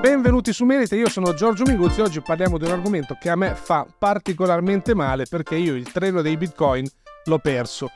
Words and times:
Benvenuti 0.00 0.54
su 0.54 0.64
Merita, 0.64 0.94
io 0.96 1.10
sono 1.10 1.34
Giorgio 1.34 1.64
Minguzzi. 1.64 2.00
Oggi 2.00 2.22
parliamo 2.22 2.56
di 2.56 2.64
un 2.64 2.70
argomento 2.70 3.18
che 3.20 3.28
a 3.28 3.36
me 3.36 3.54
fa 3.54 3.86
particolarmente 3.98 4.94
male 4.94 5.26
perché 5.26 5.56
io 5.56 5.74
il 5.74 5.92
treno 5.92 6.22
dei 6.22 6.38
bitcoin 6.38 6.88
l'ho 7.26 7.38
perso. 7.38 7.90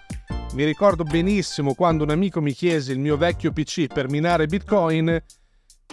Mi 0.53 0.65
ricordo 0.65 1.03
benissimo 1.03 1.73
quando 1.73 2.05
un 2.05 2.11
amico 2.11 2.43
mi 2.43 2.53
chiese 2.53 2.93
il 2.93 2.99
mio 2.99 3.17
vecchio 3.17 3.53
PC 3.53 3.87
per 3.87 4.11
minare 4.11 4.47
bitcoin 4.47 5.09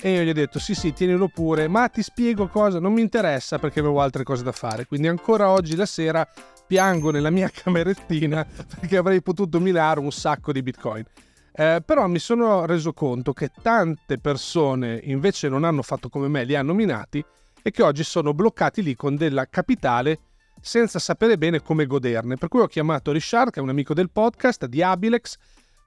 e 0.04 0.12
io 0.14 0.24
gli 0.24 0.30
ho 0.30 0.34
detto 0.34 0.60
sì 0.60 0.76
sì 0.76 0.92
tienilo 0.92 1.30
pure, 1.30 1.70
ma 1.70 1.88
ti 1.88 2.04
spiego 2.04 2.50
cosa, 2.50 2.82
non 2.82 2.92
mi 2.92 3.00
interessa 3.00 3.58
perché 3.58 3.80
avevo 3.80 4.02
altre 4.02 4.24
cose 4.24 4.44
da 4.44 4.52
fare. 4.52 4.86
Quindi 4.88 5.08
ancora 5.08 5.50
oggi 5.50 5.78
la 5.78 5.86
sera 5.86 6.28
piango 6.68 7.12
nella 7.12 7.30
mia 7.30 7.48
camerettina 7.56 8.46
perché 8.80 8.98
avrei 8.98 9.22
potuto 9.22 9.62
minare 9.62 10.02
un 10.02 10.12
sacco 10.12 10.52
di 10.52 10.62
bitcoin. 10.62 11.06
Eh, 11.54 11.82
però 11.86 12.08
mi 12.08 12.20
sono 12.20 12.66
reso 12.66 12.94
conto 12.94 13.34
che 13.34 13.52
tante 13.62 14.18
persone 14.18 15.00
invece 15.04 15.50
non 15.50 15.64
hanno 15.64 15.82
fatto 15.82 16.08
come 16.10 16.28
me, 16.28 16.46
li 16.46 16.56
hanno 16.56 16.74
minati 16.74 17.24
e 17.62 17.72
che 17.72 17.84
oggi 17.84 18.04
sono 18.04 18.34
bloccati 18.34 18.82
lì 18.82 18.96
con 18.96 19.16
della 19.16 19.46
capitale 19.48 20.20
senza 20.62 21.00
sapere 21.00 21.38
bene 21.38 21.62
come 21.62 21.86
goderne. 21.86 22.38
Per 22.38 22.48
cui 22.48 22.62
ho 22.62 22.68
chiamato 22.68 23.12
Richard, 23.12 23.52
che 23.52 23.60
è 23.60 23.64
un 23.64 23.70
amico 23.70 23.94
del 23.94 24.10
podcast 24.10 24.66
di 24.68 24.82
Abilex, 24.82 25.36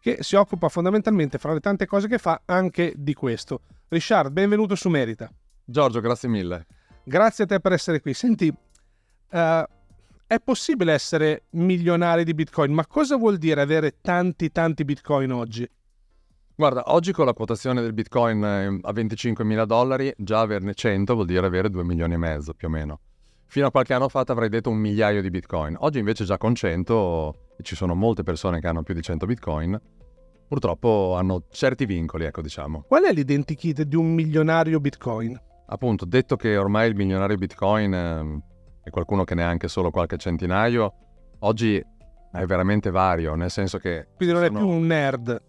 che 0.01 0.19
si 0.21 0.37
occupa 0.37 0.69
fondamentalmente, 0.69 1.39
fra 1.39 1.55
le 1.55 1.61
tante 1.61 1.87
cose 1.87 2.09
che 2.09 2.19
fa, 2.19 2.43
anche 2.45 2.93
di 2.97 3.15
questo. 3.15 3.63
Richard, 3.89 4.33
benvenuto 4.33 4.75
su 4.75 4.89
Merita. 4.91 5.31
Giorgio, 5.65 6.01
grazie 6.01 6.29
mille. 6.29 6.67
Grazie 7.05 7.45
a 7.45 7.47
te 7.47 7.61
per 7.61 7.73
essere 7.73 8.01
qui. 8.01 8.13
Senti, 8.13 8.49
uh, 8.49 9.63
è 10.35 10.41
possibile 10.41 10.93
essere 10.93 11.45
milionari 11.51 12.25
di 12.25 12.35
Bitcoin, 12.35 12.73
ma 12.73 12.87
cosa 12.87 13.17
vuol 13.17 13.39
dire 13.39 13.61
avere 13.61 14.01
tanti 14.01 14.51
tanti 14.51 14.85
Bitcoin 14.85 15.33
oggi? 15.33 15.69
Guarda, 16.57 16.85
oggi 16.87 17.13
con 17.13 17.27
la 17.27 17.33
quotazione 17.33 17.81
del 17.81 17.93
Bitcoin 17.93 18.45
eh, 18.45 18.79
a 18.83 18.93
25.000 18.93 19.65
dollari, 19.65 20.13
già 20.17 20.41
averne 20.41 20.75
100 20.75 21.15
vuol 21.15 21.27
dire 21.27 21.47
avere 21.47 21.69
2 21.71 21.83
milioni 21.83 22.15
e 22.15 22.17
mezzo 22.17 22.55
più 22.55 22.69
o 22.69 22.71
meno. 22.71 23.01
Fino 23.47 23.67
a 23.67 23.71
qualche 23.71 23.95
anno 23.95 24.09
fa 24.09 24.25
ti 24.25 24.33
avrei 24.33 24.49
detto 24.49 24.71
un 24.71 24.77
migliaio 24.77 25.21
di 25.23 25.31
Bitcoin. 25.31 25.77
Oggi 25.81 25.99
invece 25.99 26.25
già 26.25 26.39
con 26.39 26.55
100 26.55 27.35
ci 27.63 27.77
sono 27.77 27.95
molte 27.95 28.23
persone 28.23 28.61
che 28.61 28.67
hanno 28.67 28.83
più 28.83 28.95
di 28.95 29.03
100 29.03 29.27
Bitcoin. 29.27 29.81
Purtroppo 30.47 31.15
hanno 31.17 31.45
certi 31.51 31.87
vincoli, 31.87 32.25
ecco 32.25 32.41
diciamo. 32.41 32.85
Qual 32.87 33.03
è 33.03 33.13
l'identikit 33.13 33.83
di 33.83 33.97
un 33.97 34.13
milionario 34.13 34.81
Bitcoin? 34.81 35.41
Appunto, 35.67 36.05
detto 36.05 36.37
che 36.37 36.57
ormai 36.57 36.89
il 36.89 36.95
milionario 36.95 37.37
Bitcoin 37.37 38.43
è 38.85 38.91
qualcuno 38.91 39.25
che 39.25 39.35
ne 39.35 39.43
ha 39.43 39.49
anche 39.49 39.67
solo 39.67 39.91
qualche 39.91 40.19
centinaio, 40.19 40.95
oggi 41.41 41.83
è 42.33 42.45
veramente 42.45 42.91
vario, 42.91 43.35
nel 43.35 43.51
senso 43.51 43.79
che... 43.79 44.09
Quindi 44.17 44.35
non 44.35 44.45
sono... 44.45 44.57
è 44.57 44.61
più 44.61 44.69
un 44.69 44.87
nerd. 44.87 45.43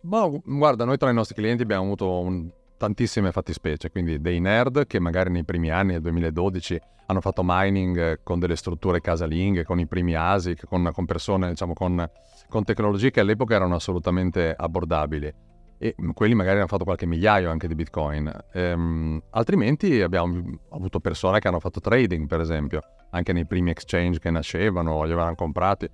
Boh, 0.00 0.42
guarda, 0.44 0.84
noi 0.84 0.98
tra 0.98 1.10
i 1.10 1.14
nostri 1.14 1.34
clienti 1.34 1.62
abbiamo 1.62 1.84
avuto 1.84 2.20
un, 2.20 2.50
tantissime 2.76 3.32
fattispecie, 3.32 3.90
quindi 3.90 4.20
dei 4.20 4.40
nerd 4.40 4.86
che 4.86 4.98
magari 4.98 5.30
nei 5.30 5.44
primi 5.44 5.70
anni, 5.70 5.92
nel 5.92 6.00
2012, 6.00 6.80
hanno 7.06 7.20
fatto 7.20 7.42
mining 7.44 8.20
con 8.22 8.38
delle 8.38 8.56
strutture 8.56 9.00
casalinghe, 9.00 9.64
con 9.64 9.78
i 9.78 9.86
primi 9.86 10.14
ASIC, 10.14 10.66
con, 10.66 10.90
con 10.92 11.04
persone, 11.06 11.48
diciamo, 11.48 11.72
con, 11.72 12.04
con 12.48 12.64
tecnologie 12.64 13.10
che 13.10 13.20
all'epoca 13.20 13.54
erano 13.54 13.76
assolutamente 13.76 14.54
abbordabili 14.56 15.32
e 15.78 15.94
quelli 16.14 16.34
magari 16.34 16.58
hanno 16.58 16.66
fatto 16.66 16.84
qualche 16.84 17.06
migliaio 17.06 17.50
anche 17.50 17.68
di 17.68 17.74
bitcoin. 17.74 18.32
Ehm, 18.52 19.22
altrimenti 19.30 20.00
abbiamo 20.00 20.42
avuto 20.70 21.00
persone 21.00 21.38
che 21.38 21.48
hanno 21.48 21.60
fatto 21.60 21.80
trading, 21.80 22.26
per 22.26 22.40
esempio, 22.40 22.80
anche 23.10 23.32
nei 23.32 23.46
primi 23.46 23.70
exchange 23.70 24.18
che 24.18 24.30
nascevano, 24.30 25.04
li 25.04 25.12
avevano 25.12 25.34
comprati. 25.34 25.88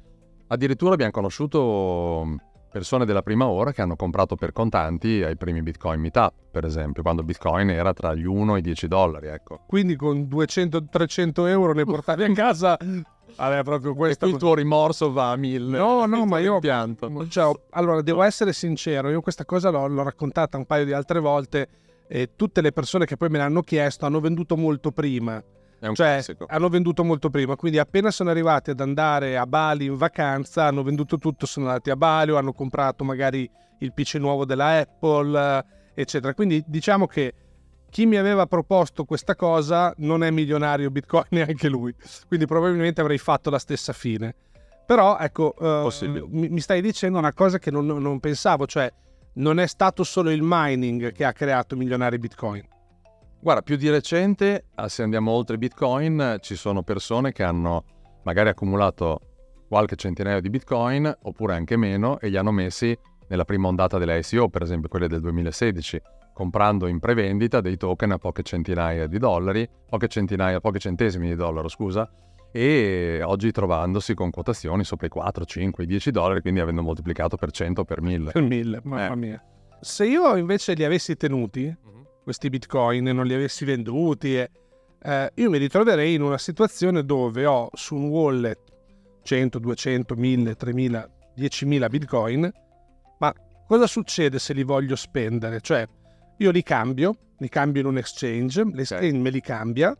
Addirittura 0.48 0.94
abbiamo 0.94 1.12
conosciuto 1.12 2.51
persone 2.72 3.04
della 3.04 3.22
prima 3.22 3.46
ora 3.46 3.72
che 3.72 3.82
hanno 3.82 3.96
comprato 3.96 4.34
per 4.34 4.52
contanti 4.52 5.22
ai 5.22 5.36
primi 5.36 5.62
bitcoin 5.62 6.00
meetup, 6.00 6.32
per 6.50 6.64
esempio, 6.64 7.02
quando 7.02 7.22
bitcoin 7.22 7.70
era 7.70 7.92
tra 7.92 8.14
gli 8.14 8.24
1 8.24 8.56
e 8.56 8.58
i 8.58 8.62
10 8.62 8.88
dollari, 8.88 9.26
ecco. 9.28 9.60
Quindi 9.66 9.94
con 9.94 10.22
200-300 10.22 11.46
euro 11.48 11.74
ne 11.74 11.84
portavi 11.84 12.24
a 12.24 12.32
casa 12.32 12.78
Vabbè, 13.36 13.62
proprio 13.62 13.94
questo. 13.94 14.26
Il 14.26 14.36
tuo 14.36 14.54
rimorso 14.54 15.12
va 15.12 15.30
a 15.30 15.36
mille. 15.36 15.78
No, 15.78 16.04
no, 16.06 16.26
ma 16.26 16.38
io. 16.38 16.58
Pianto. 16.60 17.26
Cioè, 17.28 17.52
allora, 17.70 18.02
devo 18.02 18.22
essere 18.22 18.52
sincero, 18.52 19.08
io 19.10 19.20
questa 19.20 19.44
cosa 19.44 19.70
l'ho, 19.70 19.86
l'ho 19.86 20.02
raccontata 20.02 20.56
un 20.56 20.66
paio 20.66 20.84
di 20.84 20.92
altre 20.92 21.18
volte 21.18 21.68
e 22.06 22.30
tutte 22.36 22.60
le 22.60 22.72
persone 22.72 23.06
che 23.06 23.16
poi 23.16 23.30
me 23.30 23.38
l'hanno 23.38 23.62
chiesto 23.62 24.06
hanno 24.06 24.20
venduto 24.20 24.56
molto 24.56 24.90
prima. 24.92 25.42
Cioè, 25.82 25.94
classico. 25.94 26.46
hanno 26.48 26.68
venduto 26.68 27.02
molto 27.02 27.28
prima, 27.28 27.56
quindi 27.56 27.78
appena 27.78 28.12
sono 28.12 28.30
arrivati 28.30 28.70
ad 28.70 28.80
andare 28.80 29.36
a 29.36 29.46
Bali 29.46 29.86
in 29.86 29.96
vacanza, 29.96 30.66
hanno 30.66 30.84
venduto 30.84 31.18
tutto, 31.18 31.44
sono 31.44 31.66
andati 31.66 31.90
a 31.90 31.96
Bali 31.96 32.30
o 32.30 32.36
hanno 32.36 32.52
comprato 32.52 33.02
magari 33.02 33.50
il 33.78 33.92
PC 33.92 34.14
nuovo 34.14 34.44
della 34.44 34.78
Apple, 34.78 35.64
eccetera. 35.94 36.34
Quindi 36.34 36.62
diciamo 36.66 37.06
che 37.08 37.34
chi 37.90 38.06
mi 38.06 38.16
aveva 38.16 38.46
proposto 38.46 39.04
questa 39.04 39.34
cosa 39.34 39.92
non 39.98 40.22
è 40.22 40.30
milionario 40.30 40.90
Bitcoin 40.90 41.24
neanche 41.30 41.68
lui, 41.68 41.94
quindi 42.28 42.46
probabilmente 42.46 43.00
avrei 43.00 43.18
fatto 43.18 43.50
la 43.50 43.58
stessa 43.58 43.92
fine. 43.92 44.34
Però 44.86 45.18
ecco, 45.18 45.54
mi, 46.28 46.48
mi, 46.48 46.60
stai 46.60 46.80
dicendo 46.80 47.18
una 47.18 47.32
cosa 47.32 47.58
che 47.58 47.70
non, 47.70 47.86
non, 47.86 48.20
pensavo, 48.20 48.66
cioè 48.66 48.92
non 49.34 49.58
è 49.58 49.66
stato 49.66 50.04
solo 50.04 50.30
il 50.30 50.40
mining 50.42 51.12
che 51.12 51.24
ha 51.24 51.32
creato 51.32 51.76
milionari 51.76 52.18
Bitcoin. 52.18 52.66
Guarda, 53.42 53.62
più 53.62 53.74
di 53.74 53.90
recente, 53.90 54.66
ah, 54.76 54.88
se 54.88 55.02
andiamo 55.02 55.32
oltre 55.32 55.58
Bitcoin, 55.58 56.36
ci 56.38 56.54
sono 56.54 56.84
persone 56.84 57.32
che 57.32 57.42
hanno 57.42 57.84
magari 58.22 58.50
accumulato 58.50 59.18
qualche 59.66 59.96
centinaio 59.96 60.40
di 60.40 60.48
Bitcoin, 60.48 61.12
oppure 61.22 61.56
anche 61.56 61.76
meno, 61.76 62.20
e 62.20 62.28
li 62.28 62.36
hanno 62.36 62.52
messi 62.52 62.96
nella 63.26 63.44
prima 63.44 63.66
ondata 63.66 63.98
delle 63.98 64.16
ICO, 64.16 64.48
per 64.48 64.62
esempio 64.62 64.88
quelle 64.88 65.08
del 65.08 65.20
2016 65.20 66.00
comprando 66.32 66.86
in 66.86 67.00
prevendita 67.00 67.60
dei 67.60 67.76
token 67.76 68.12
a 68.12 68.18
poche 68.18 68.44
centinaia 68.44 69.08
di 69.08 69.18
dollari, 69.18 69.68
poche 69.88 70.06
centinaia, 70.06 70.60
poche 70.60 70.78
centesimi 70.78 71.28
di 71.28 71.34
dollaro, 71.34 71.68
scusa, 71.68 72.08
e 72.52 73.22
oggi 73.24 73.50
trovandosi 73.50 74.14
con 74.14 74.30
quotazioni 74.30 74.84
sopra 74.84 75.06
i 75.06 75.10
4, 75.10 75.44
5, 75.44 75.84
10 75.84 76.10
dollari, 76.12 76.40
quindi 76.40 76.60
avendo 76.60 76.82
moltiplicato 76.82 77.36
per 77.36 77.50
100 77.50 77.80
o 77.80 77.84
per 77.84 78.02
1000. 78.02 78.30
Per 78.30 78.42
1000, 78.42 78.80
mamma 78.84 79.12
eh. 79.12 79.16
mia. 79.16 79.44
Se 79.80 80.06
io 80.06 80.36
invece 80.36 80.74
li 80.74 80.84
avessi 80.84 81.16
tenuti, 81.16 81.64
uh-huh. 81.64 81.91
Questi 82.22 82.48
bitcoin, 82.48 83.08
e 83.08 83.12
non 83.12 83.26
li 83.26 83.34
avessi 83.34 83.64
venduti, 83.64 84.36
eh, 84.36 84.50
eh, 85.02 85.32
io 85.34 85.50
mi 85.50 85.58
ritroverei 85.58 86.14
in 86.14 86.22
una 86.22 86.38
situazione 86.38 87.04
dove 87.04 87.44
ho 87.44 87.68
su 87.72 87.96
un 87.96 88.08
wallet 88.08 88.58
100, 89.22 89.58
200, 89.58 90.14
1000, 90.14 90.54
3000, 90.54 91.10
10.000 91.36 91.88
bitcoin, 91.88 92.52
ma 93.18 93.34
cosa 93.66 93.86
succede 93.86 94.38
se 94.38 94.52
li 94.52 94.62
voglio 94.62 94.96
spendere? 94.96 95.60
Cioè, 95.60 95.86
io 96.38 96.50
li 96.50 96.62
cambio, 96.62 97.16
li 97.38 97.48
cambio 97.48 97.80
in 97.80 97.88
un 97.88 97.98
exchange, 97.98 98.64
l'exchange 98.72 99.08
okay. 99.08 99.20
me 99.20 99.30
li 99.30 99.40
cambia, 99.40 99.96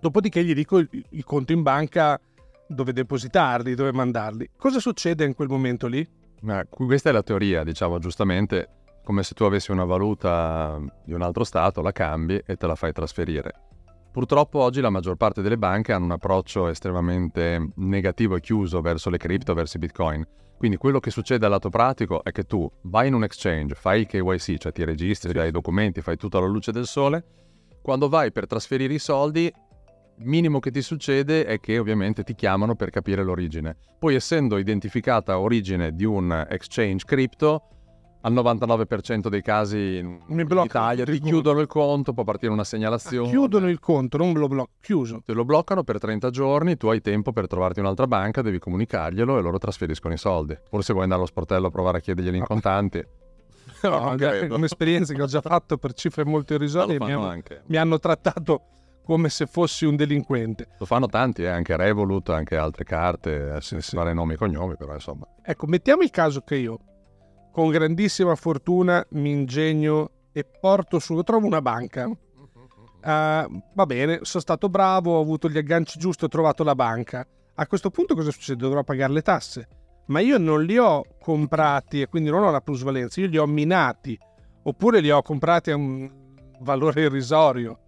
dopodiché 0.00 0.44
gli 0.44 0.54
dico 0.54 0.78
il, 0.78 0.88
il 1.10 1.24
conto 1.24 1.52
in 1.52 1.62
banca 1.62 2.20
dove 2.66 2.92
depositarli, 2.92 3.74
dove 3.74 3.92
mandarli. 3.92 4.50
Cosa 4.56 4.78
succede 4.78 5.24
in 5.24 5.34
quel 5.34 5.48
momento 5.48 5.86
lì? 5.86 6.06
Eh, 6.46 6.66
questa 6.68 7.10
è 7.10 7.12
la 7.12 7.22
teoria, 7.22 7.64
diciamo 7.64 7.98
giustamente, 7.98 8.68
come 9.08 9.22
se 9.22 9.32
tu 9.32 9.44
avessi 9.44 9.70
una 9.70 9.86
valuta 9.86 10.78
di 11.02 11.14
un 11.14 11.22
altro 11.22 11.42
stato, 11.42 11.80
la 11.80 11.92
cambi 11.92 12.42
e 12.44 12.56
te 12.56 12.66
la 12.66 12.74
fai 12.74 12.92
trasferire. 12.92 13.54
Purtroppo 14.12 14.58
oggi 14.58 14.82
la 14.82 14.90
maggior 14.90 15.16
parte 15.16 15.40
delle 15.40 15.56
banche 15.56 15.94
hanno 15.94 16.04
un 16.04 16.10
approccio 16.10 16.68
estremamente 16.68 17.70
negativo 17.76 18.36
e 18.36 18.40
chiuso 18.40 18.82
verso 18.82 19.08
le 19.08 19.16
cripto, 19.16 19.54
verso 19.54 19.78
i 19.78 19.80
bitcoin. 19.80 20.22
Quindi 20.58 20.76
quello 20.76 21.00
che 21.00 21.10
succede 21.10 21.46
al 21.46 21.52
lato 21.52 21.70
pratico 21.70 22.22
è 22.22 22.32
che 22.32 22.42
tu 22.42 22.70
vai 22.82 23.08
in 23.08 23.14
un 23.14 23.24
exchange, 23.24 23.74
fai 23.74 24.00
il 24.00 24.06
KYC, 24.06 24.58
cioè 24.58 24.72
ti 24.72 24.84
registri, 24.84 25.32
dai 25.32 25.48
i 25.48 25.52
documenti, 25.52 26.02
fai 26.02 26.18
tutto 26.18 26.36
alla 26.36 26.46
luce 26.46 26.70
del 26.70 26.84
sole. 26.84 27.24
Quando 27.80 28.10
vai 28.10 28.30
per 28.30 28.46
trasferire 28.46 28.92
i 28.92 28.98
soldi, 28.98 29.46
il 29.46 30.26
minimo 30.26 30.58
che 30.58 30.70
ti 30.70 30.82
succede 30.82 31.46
è 31.46 31.58
che 31.60 31.78
ovviamente 31.78 32.24
ti 32.24 32.34
chiamano 32.34 32.76
per 32.76 32.90
capire 32.90 33.22
l'origine. 33.22 33.74
Poi 33.98 34.16
essendo 34.16 34.58
identificata 34.58 35.38
origine 35.38 35.92
di 35.94 36.04
un 36.04 36.44
exchange 36.50 37.06
crypto, 37.06 37.77
al 38.22 38.32
99% 38.32 39.28
dei 39.28 39.42
casi 39.42 39.96
in 39.96 40.20
Mi 40.26 40.40
in 40.40 40.46
bloccano 40.46 40.64
Italia 40.64 41.04
ti 41.04 41.20
chiudono 41.20 41.60
il 41.60 41.66
conto, 41.66 42.12
può 42.12 42.24
partire 42.24 42.52
una 42.52 42.64
segnalazione. 42.64 43.28
Chiudono 43.28 43.68
il 43.68 43.78
conto, 43.78 44.16
non 44.16 44.32
lo 44.32 44.48
blocco, 44.48 44.72
chiuso. 44.80 45.22
Te 45.24 45.32
lo 45.32 45.44
bloccano 45.44 45.84
per 45.84 45.98
30 45.98 46.30
giorni, 46.30 46.76
tu 46.76 46.88
hai 46.88 47.00
tempo 47.00 47.32
per 47.32 47.46
trovarti 47.46 47.80
un'altra 47.80 48.06
banca, 48.06 48.42
devi 48.42 48.58
comunicarglielo 48.58 49.38
e 49.38 49.42
loro 49.42 49.58
trasferiscono 49.58 50.14
i 50.14 50.18
soldi. 50.18 50.56
Forse 50.68 50.92
vuoi 50.92 51.04
andare 51.04 51.20
allo 51.20 51.30
sportello 51.30 51.68
a 51.68 51.70
provare 51.70 51.98
a 51.98 52.00
chiederglieli 52.00 52.38
in 52.38 52.44
contanti. 52.44 53.04
No, 53.80 54.16
credo. 54.16 54.54
è 54.54 54.56
un'esperienza 54.56 55.14
che 55.14 55.22
ho 55.22 55.26
già 55.26 55.40
fatto 55.40 55.76
per 55.76 55.92
cifre 55.92 56.24
molto 56.24 56.52
irrisorie 56.52 56.98
mi 56.98 57.12
hanno, 57.12 57.40
mi 57.66 57.76
hanno 57.76 58.00
trattato 58.00 58.62
come 59.08 59.30
se 59.30 59.46
fossi 59.46 59.86
un 59.86 59.96
delinquente. 59.96 60.68
Lo 60.78 60.84
fanno 60.84 61.06
tanti, 61.06 61.42
eh, 61.42 61.48
anche 61.48 61.76
Revolut, 61.76 62.28
anche 62.28 62.56
altre 62.56 62.84
carte, 62.84 63.54
eh, 63.54 63.60
senza 63.62 63.88
sì. 63.88 63.96
fare 63.96 64.12
nomi 64.12 64.34
e 64.34 64.36
cognomi, 64.36 64.76
però 64.76 64.92
insomma. 64.92 65.26
Ecco, 65.42 65.66
mettiamo 65.66 66.02
il 66.02 66.10
caso 66.10 66.42
che 66.42 66.56
io, 66.56 66.78
con 67.58 67.70
grandissima 67.70 68.36
fortuna, 68.36 69.04
mi 69.14 69.32
ingegno 69.32 70.10
e 70.30 70.44
porto 70.44 71.00
su, 71.00 71.20
trovo 71.22 71.44
una 71.44 71.60
banca. 71.60 72.08
Ah, 73.00 73.48
va 73.74 73.84
bene, 73.84 74.20
sono 74.22 74.42
stato 74.44 74.68
bravo, 74.68 75.16
ho 75.16 75.20
avuto 75.20 75.48
gli 75.48 75.58
agganci 75.58 75.98
giusti, 75.98 76.22
ho 76.22 76.28
trovato 76.28 76.62
la 76.62 76.76
banca. 76.76 77.26
A 77.56 77.66
questo 77.66 77.90
punto 77.90 78.14
cosa 78.14 78.30
succede? 78.30 78.60
Dovrò 78.60 78.84
pagare 78.84 79.12
le 79.12 79.22
tasse. 79.22 79.68
Ma 80.06 80.20
io 80.20 80.38
non 80.38 80.62
li 80.62 80.78
ho 80.78 81.02
comprati 81.20 82.00
e 82.00 82.06
quindi 82.06 82.30
non 82.30 82.44
ho 82.44 82.52
la 82.52 82.60
plusvalenza, 82.60 83.20
io 83.20 83.26
li 83.26 83.38
ho 83.38 83.46
minati. 83.46 84.16
Oppure 84.62 85.00
li 85.00 85.10
ho 85.10 85.20
comprati 85.22 85.72
a 85.72 85.74
un 85.74 86.08
valore 86.60 87.02
irrisorio. 87.02 87.78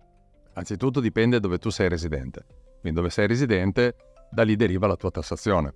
Anzitutto 0.54 0.98
dipende 0.98 1.38
dove 1.38 1.58
tu 1.58 1.70
sei 1.70 1.88
residente. 1.88 2.44
Quindi 2.80 2.98
dove 2.98 3.10
sei 3.10 3.28
residente, 3.28 3.94
da 4.32 4.42
lì 4.42 4.56
deriva 4.56 4.88
la 4.88 4.96
tua 4.96 5.12
tassazione. 5.12 5.72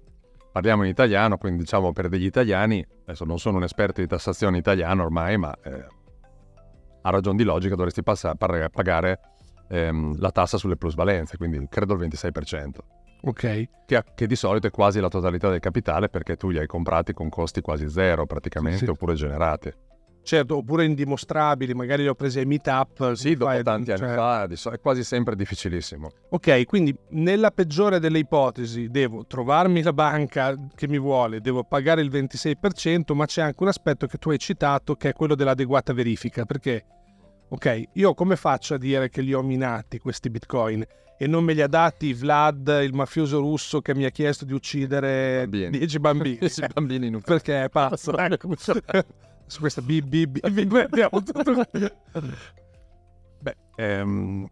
Parliamo 0.55 0.85
in 0.85 0.89
italiano, 0.89 1.37
quindi 1.37 1.65
diciamo 1.65 1.93
per 1.93 2.09
degli 2.09 2.27
italiani, 2.27 2.87
adesso 3.07 3.25
non 3.25 3.41
sono 3.41 3.57
un 3.57 3.65
esperto 3.65 4.01
di 4.01 4.07
tassazione 4.07 4.57
italiana 4.57 5.03
ormai, 5.03 5.37
ma 5.37 5.53
eh, 5.65 5.85
a 7.03 7.11
ragion 7.11 7.35
di 7.35 7.43
logica 7.43 7.75
dovresti 7.75 8.05
passa- 8.05 8.37
par- 8.37 8.71
pagare 8.71 9.19
ehm, 9.69 10.17
la 10.21 10.31
tassa 10.31 10.57
sulle 10.57 10.77
plusvalenze, 10.77 11.39
quindi 11.39 11.67
credo 11.69 11.95
il 11.95 12.09
26%, 12.09 12.69
Ok. 13.23 13.69
che, 13.85 14.05
che 14.15 14.27
di 14.29 14.37
solito 14.37 14.69
è 14.69 14.71
quasi 14.71 15.01
la 15.01 15.09
totalità 15.09 15.51
del 15.51 15.59
capitale 15.59 16.09
perché 16.09 16.37
tu 16.37 16.51
li 16.51 16.59
hai 16.59 16.69
comprati 16.69 17.13
con 17.15 17.29
costi 17.31 17.61
quasi 17.61 17.89
zero 17.91 18.25
praticamente, 18.25 18.79
Sì, 18.79 18.85
sì. 18.85 18.91
oppure 18.93 19.15
generati. 19.15 19.73
Certo, 20.25 20.57
oppure 20.57 20.87
indimostrabili, 20.87 21.75
magari 21.75 22.03
li 22.03 22.09
ho 22.09 22.15
presi 22.15 22.39
ai 22.39 22.47
meetup. 22.47 23.13
Sì, 23.13 23.35
dopo 23.37 23.51
fai- 23.51 23.63
tanti 23.63 23.91
anni 23.93 24.01
cioè- 24.01 24.15
fa 24.15 24.47
di 24.47 24.57
so- 24.57 24.71
è 24.71 24.81
quasi 24.81 25.05
sempre 25.05 25.37
difficilissimo. 25.37 26.11
Ok, 26.31 26.65
quindi 26.65 26.97
nella 27.11 27.51
peggiore 27.51 28.01
delle 28.01 28.21
ipotesi 28.21 28.89
devo 28.89 29.27
trovarmi 29.27 29.83
la 29.83 29.93
banca 29.93 30.57
che 30.75 30.89
mi 30.89 30.99
vuole, 30.99 31.43
devo 31.43 31.63
pagare 31.63 32.01
il 32.01 32.09
26%, 32.11 33.15
ma 33.15 33.27
c'è 33.27 33.43
anche 33.43 33.63
un 33.63 33.69
aspetto 33.69 34.07
che 34.07 34.17
tu 34.17 34.31
hai 34.31 34.39
citato 34.39 34.95
che 34.95 35.11
è 35.11 35.13
quello 35.13 35.35
dell'adeguata 35.35 35.93
verifica, 35.93 36.47
perché 36.47 36.85
ok, 37.47 37.83
io 37.93 38.15
come 38.15 38.37
faccio 38.37 38.75
a 38.75 38.79
dire 38.79 39.11
che 39.11 39.21
li 39.21 39.35
ho 39.35 39.43
minati 39.43 39.99
questi 39.99 40.31
bitcoin 40.31 40.83
e 41.19 41.27
non 41.27 41.45
me 41.45 41.53
li 41.53 41.61
ha 41.61 41.69
dati 41.69 42.15
Vlad, 42.15 42.81
il 42.83 42.95
mafioso 42.95 43.39
russo 43.41 43.83
che 43.83 43.95
mi 43.95 44.05
ha 44.07 44.11
chiesto 44.11 44.47
di 44.47 44.55
uccidere 44.55 45.41
Bambini. 45.47 45.79
10 45.79 45.99
bambini? 46.01 46.39
I 46.57 46.67
bambini 46.73 47.07
in 47.09 47.15
un 47.17 47.21
perché 47.21 47.65
è 47.65 47.69
pazzo. 47.69 48.15
Su 49.47 49.61
questa 49.61 49.83
BB 49.83 50.39
andiamo 50.43 51.23
tutto. 51.23 51.65
Beh, 53.41 53.57
ehm, 53.77 54.49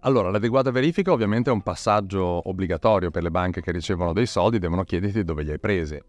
allora, 0.00 0.30
l'adeguata 0.30 0.70
verifica 0.70 1.12
ovviamente 1.12 1.50
è 1.50 1.52
un 1.52 1.62
passaggio 1.62 2.48
obbligatorio 2.48 3.10
per 3.10 3.22
le 3.22 3.30
banche 3.30 3.60
che 3.60 3.70
ricevono 3.70 4.12
dei 4.14 4.26
soldi, 4.26 4.58
devono 4.58 4.82
chiederti 4.82 5.24
dove 5.24 5.42
li 5.42 5.50
hai 5.50 5.60
presi. 5.60 6.00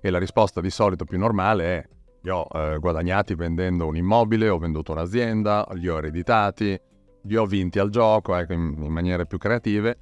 E 0.00 0.10
la 0.10 0.18
risposta 0.18 0.60
di 0.60 0.70
solito 0.70 1.04
più 1.04 1.18
normale 1.18 1.64
è 1.64 1.88
li 2.20 2.30
ho 2.30 2.46
eh, 2.52 2.76
guadagnati 2.78 3.34
vendendo 3.34 3.86
un 3.86 3.96
immobile, 3.96 4.48
ho 4.48 4.58
venduto 4.58 4.92
un'azienda, 4.92 5.66
li 5.72 5.88
ho 5.88 5.96
ereditati, 5.96 6.78
li 7.22 7.36
ho 7.36 7.46
vinti 7.46 7.78
al 7.78 7.88
gioco, 7.88 8.34
ecco, 8.34 8.52
in, 8.52 8.74
in 8.78 8.92
maniere 8.92 9.26
più 9.26 9.38
creative. 9.38 9.98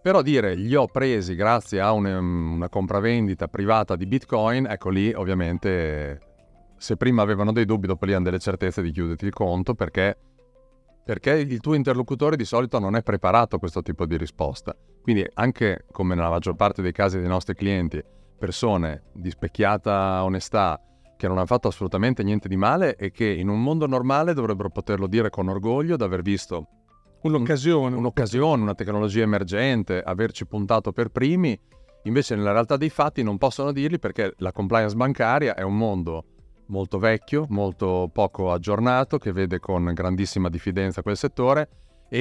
Però 0.00 0.22
dire 0.22 0.54
li 0.54 0.74
ho 0.74 0.86
presi 0.86 1.34
grazie 1.34 1.80
a 1.80 1.92
un- 1.92 2.04
una 2.06 2.68
compravendita 2.68 3.48
privata 3.48 3.96
di 3.96 4.06
Bitcoin, 4.06 4.66
ecco 4.66 4.90
lì 4.90 5.12
ovviamente 5.12 6.31
se 6.82 6.96
prima 6.96 7.22
avevano 7.22 7.52
dei 7.52 7.64
dubbi, 7.64 7.86
dopo 7.86 8.04
lì 8.06 8.12
hanno 8.12 8.24
delle 8.24 8.40
certezze 8.40 8.82
di 8.82 8.90
chiuderti 8.90 9.26
il 9.26 9.32
conto 9.32 9.74
perché, 9.74 10.18
perché 11.04 11.30
il 11.30 11.60
tuo 11.60 11.74
interlocutore 11.74 12.34
di 12.34 12.44
solito 12.44 12.80
non 12.80 12.96
è 12.96 13.04
preparato 13.04 13.54
a 13.54 13.58
questo 13.60 13.82
tipo 13.82 14.04
di 14.04 14.16
risposta. 14.16 14.76
Quindi 15.00 15.24
anche 15.34 15.84
come 15.92 16.16
nella 16.16 16.28
maggior 16.28 16.56
parte 16.56 16.82
dei 16.82 16.90
casi 16.90 17.20
dei 17.20 17.28
nostri 17.28 17.54
clienti, 17.54 18.02
persone 18.36 19.04
di 19.12 19.30
specchiata 19.30 20.24
onestà 20.24 20.80
che 21.16 21.28
non 21.28 21.36
hanno 21.36 21.46
fatto 21.46 21.68
assolutamente 21.68 22.24
niente 22.24 22.48
di 22.48 22.56
male 22.56 22.96
e 22.96 23.12
che 23.12 23.28
in 23.28 23.46
un 23.46 23.62
mondo 23.62 23.86
normale 23.86 24.34
dovrebbero 24.34 24.68
poterlo 24.70 25.06
dire 25.06 25.30
con 25.30 25.48
orgoglio 25.48 25.96
di 25.96 26.02
aver 26.02 26.22
visto 26.22 26.66
Un'occasione. 27.22 27.94
un'occasione, 27.94 28.60
una 28.60 28.74
tecnologia 28.74 29.22
emergente, 29.22 30.02
averci 30.02 30.46
puntato 30.46 30.90
per 30.90 31.10
primi, 31.10 31.56
invece 32.02 32.34
nella 32.34 32.50
realtà 32.50 32.76
dei 32.76 32.90
fatti 32.90 33.22
non 33.22 33.38
possono 33.38 33.70
dirli 33.70 34.00
perché 34.00 34.34
la 34.38 34.50
compliance 34.50 34.96
bancaria 34.96 35.54
è 35.54 35.62
un 35.62 35.76
mondo 35.76 36.24
molto 36.66 36.98
vecchio, 36.98 37.46
molto 37.48 38.10
poco 38.12 38.52
aggiornato, 38.52 39.18
che 39.18 39.32
vede 39.32 39.58
con 39.58 39.92
grandissima 39.92 40.48
diffidenza 40.48 41.02
quel 41.02 41.16
settore 41.16 41.68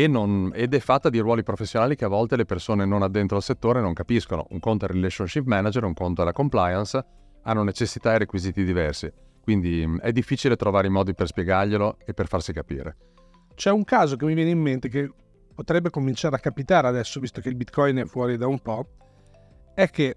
non- 0.08 0.52
ed 0.54 0.74
è 0.74 0.80
fatta 0.80 1.10
di 1.10 1.20
ruoli 1.20 1.44
professionali 1.44 1.96
che 1.96 2.06
a 2.06 2.10
volte 2.10 2.38
le 2.38 2.46
persone 2.46 2.86
non 2.86 3.02
addentro 3.02 3.36
al 3.36 3.44
settore 3.44 3.82
non 3.82 3.94
capiscono. 3.94 4.48
Un 4.52 4.60
conto 4.60 4.86
è 4.86 4.88
il 4.88 4.96
relationship 4.96 5.46
manager, 5.46 5.84
un 5.84 5.94
conto 5.94 6.22
è 6.22 6.26
la 6.26 6.32
compliance, 6.32 7.04
hanno 7.44 7.64
necessità 7.64 8.14
e 8.14 8.20
requisiti 8.20 8.64
diversi. 8.64 9.12
Quindi 9.42 9.86
mh, 9.86 10.00
è 10.00 10.12
difficile 10.12 10.56
trovare 10.56 10.88
i 10.88 10.92
modi 10.92 11.14
per 11.14 11.28
spiegarglielo 11.28 11.98
e 12.06 12.14
per 12.14 12.28
farsi 12.28 12.54
capire. 12.54 12.96
C'è 13.54 13.72
un 13.72 13.84
caso 13.84 14.16
che 14.16 14.26
mi 14.26 14.34
viene 14.34 14.52
in 14.52 14.60
mente 14.60 14.88
che 14.88 15.12
potrebbe 15.54 15.90
cominciare 15.90 16.38
a 16.38 16.40
capitare 16.40 16.88
adesso, 16.88 17.20
visto 17.20 17.42
che 17.42 17.50
il 17.50 17.56
Bitcoin 17.56 17.98
è 17.98 18.06
fuori 18.06 18.38
da 18.38 18.48
un 18.48 18.60
po', 18.60 18.88
è 19.74 19.90
che 19.90 20.16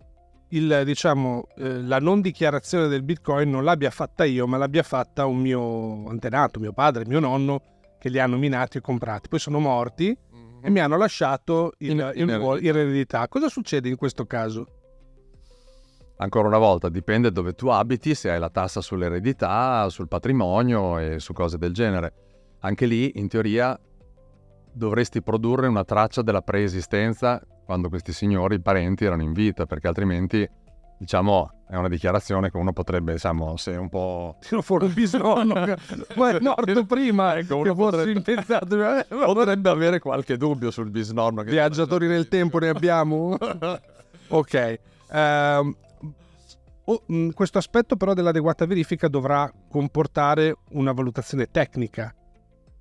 il, 0.56 0.82
diciamo, 0.84 1.48
eh, 1.56 1.82
la 1.82 1.98
non 1.98 2.20
dichiarazione 2.20 2.88
del 2.88 3.02
Bitcoin 3.02 3.50
non 3.50 3.64
l'abbia 3.64 3.90
fatta 3.90 4.24
io, 4.24 4.46
ma 4.46 4.56
l'abbia 4.56 4.82
fatta 4.82 5.26
un 5.26 5.38
mio 5.38 6.08
antenato, 6.08 6.60
mio 6.60 6.72
padre, 6.72 7.04
mio 7.06 7.20
nonno, 7.20 7.62
che 7.98 8.08
li 8.08 8.18
hanno 8.18 8.36
minati 8.36 8.78
e 8.78 8.80
comprati. 8.80 9.28
Poi 9.28 9.38
sono 9.38 9.58
morti 9.58 10.16
e 10.62 10.70
mi 10.70 10.80
hanno 10.80 10.96
lasciato 10.96 11.72
il, 11.78 11.90
In- 11.90 12.12
il 12.14 12.28
in 12.28 12.36
ruolo- 12.36 12.60
in 12.60 12.66
eredità. 12.66 13.28
Cosa 13.28 13.48
succede 13.48 13.88
in 13.88 13.96
questo 13.96 14.24
caso? 14.26 14.66
Ancora 16.16 16.46
una 16.46 16.58
volta, 16.58 16.88
dipende 16.88 17.32
dove 17.32 17.54
tu 17.54 17.68
abiti, 17.68 18.14
se 18.14 18.30
hai 18.30 18.38
la 18.38 18.50
tassa 18.50 18.80
sull'eredità, 18.80 19.88
sul 19.88 20.06
patrimonio 20.08 20.98
e 20.98 21.18
su 21.18 21.32
cose 21.32 21.58
del 21.58 21.72
genere. 21.72 22.12
Anche 22.60 22.86
lì, 22.86 23.18
in 23.18 23.28
teoria, 23.28 23.78
dovresti 24.72 25.22
produrre 25.22 25.66
una 25.66 25.84
traccia 25.84 26.22
della 26.22 26.40
preesistenza 26.40 27.42
quando 27.64 27.88
questi 27.88 28.12
signori, 28.12 28.56
i 28.56 28.60
parenti, 28.60 29.04
erano 29.04 29.22
in 29.22 29.32
vita, 29.32 29.66
perché 29.66 29.88
altrimenti, 29.88 30.48
diciamo, 30.98 31.64
è 31.68 31.76
una 31.76 31.88
dichiarazione 31.88 32.50
che 32.50 32.56
uno 32.56 32.72
potrebbe, 32.72 33.12
diciamo, 33.12 33.56
se 33.56 33.72
un 33.72 33.88
po'... 33.88 34.36
Tiro 34.40 34.62
fuori 34.62 34.86
il 34.86 34.92
bisnonno, 34.92 35.54
ma 36.16 36.30
è 36.30 36.40
morto 36.40 36.84
prima 36.84 37.36
Ecco, 37.36 37.62
che 37.62 37.70
uno 37.70 37.74
potrebbe- 37.74 38.12
inventato. 38.12 38.76
Potrebbe 39.08 39.68
avere 39.70 39.98
qualche 39.98 40.36
dubbio 40.36 40.70
sul 40.70 40.90
bisnonno. 40.90 41.42
Che 41.42 41.50
Viaggiatori 41.50 42.06
nel 42.06 42.28
tempo 42.28 42.58
ne 42.58 42.68
abbiamo? 42.68 43.36
ok. 44.28 44.78
Ehm, 45.10 45.76
oh, 46.84 47.02
mh, 47.06 47.28
questo 47.30 47.58
aspetto 47.58 47.96
però 47.96 48.14
dell'adeguata 48.14 48.66
verifica 48.66 49.08
dovrà 49.08 49.50
comportare 49.68 50.56
una 50.72 50.92
valutazione 50.92 51.50
tecnica. 51.50 52.14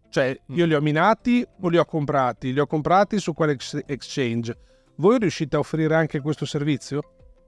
Cioè, 0.10 0.40
io 0.50 0.66
li 0.66 0.76
ho 0.76 0.82
minati 0.82 1.44
o 1.62 1.70
li 1.70 1.78
ho 1.78 1.86
comprati? 1.86 2.54
Li 2.54 2.60
ho 2.60 2.68
comprati 2.68 3.18
su 3.18 3.34
quale 3.34 3.54
ex- 3.54 3.82
exchange? 3.88 4.56
Voi 4.98 5.18
riuscite 5.18 5.56
a 5.56 5.60
offrire 5.60 5.96
anche 5.96 6.20
questo 6.20 6.46
servizio? 6.46 7.02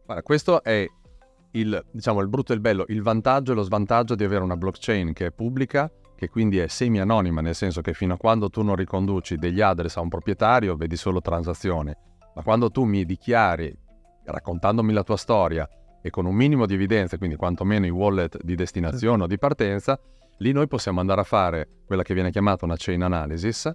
Guarda, 0.04 0.24
questo 0.24 0.64
è 0.64 0.88
il, 1.52 1.86
diciamo, 1.92 2.20
il 2.22 2.28
brutto 2.28 2.52
e 2.52 2.56
il 2.56 2.62
bello, 2.62 2.86
il 2.88 3.04
vantaggio 3.04 3.52
e 3.52 3.56
lo 3.56 3.62
svantaggio 3.62 4.16
di 4.16 4.24
avere 4.24 4.44
una 4.44 4.58
blockchain 4.58 5.14
che 5.14 5.28
è 5.28 5.32
pubblica, 5.32 5.92
che 6.16 6.28
quindi 6.28 6.58
è 6.58 6.68
semi-anonima, 6.68 7.42
nel 7.42 7.54
senso 7.54 7.82
che 7.82 7.94
fino 7.94 8.16
a 8.16 8.18
quando 8.18 8.50
tu 8.50 8.64
non 8.64 8.76
riconduci 8.76 9.38
degli 9.38 9.62
address 9.62 9.98
a 9.98 10.02
un 10.02 10.10
proprietario, 10.10 10.76
vedi 10.76 10.96
solo 10.96 11.22
transazioni. 11.22 11.94
Ma 12.34 12.42
quando 12.42 12.72
tu 12.72 12.84
mi 12.84 13.06
dichiari, 13.06 13.78
raccontandomi 14.24 14.92
la 14.92 15.04
tua 15.04 15.18
storia 15.18 15.70
e 16.02 16.10
con 16.10 16.26
un 16.26 16.34
minimo 16.34 16.66
di 16.66 16.74
evidenza, 16.74 17.18
quindi 17.18 17.36
quantomeno 17.36 17.86
i 17.86 17.92
wallet 17.92 18.42
di 18.42 18.56
destinazione 18.56 19.24
o 19.24 19.28
di 19.28 19.38
partenza, 19.38 20.00
lì 20.38 20.52
noi 20.52 20.68
possiamo 20.68 21.00
andare 21.00 21.22
a 21.22 21.26
fare 21.26 21.68
quella 21.86 22.02
che 22.02 22.16
viene 22.16 22.32
chiamata 22.32 22.66
una 22.66 22.76
chain 22.76 23.04
analysis, 23.04 23.72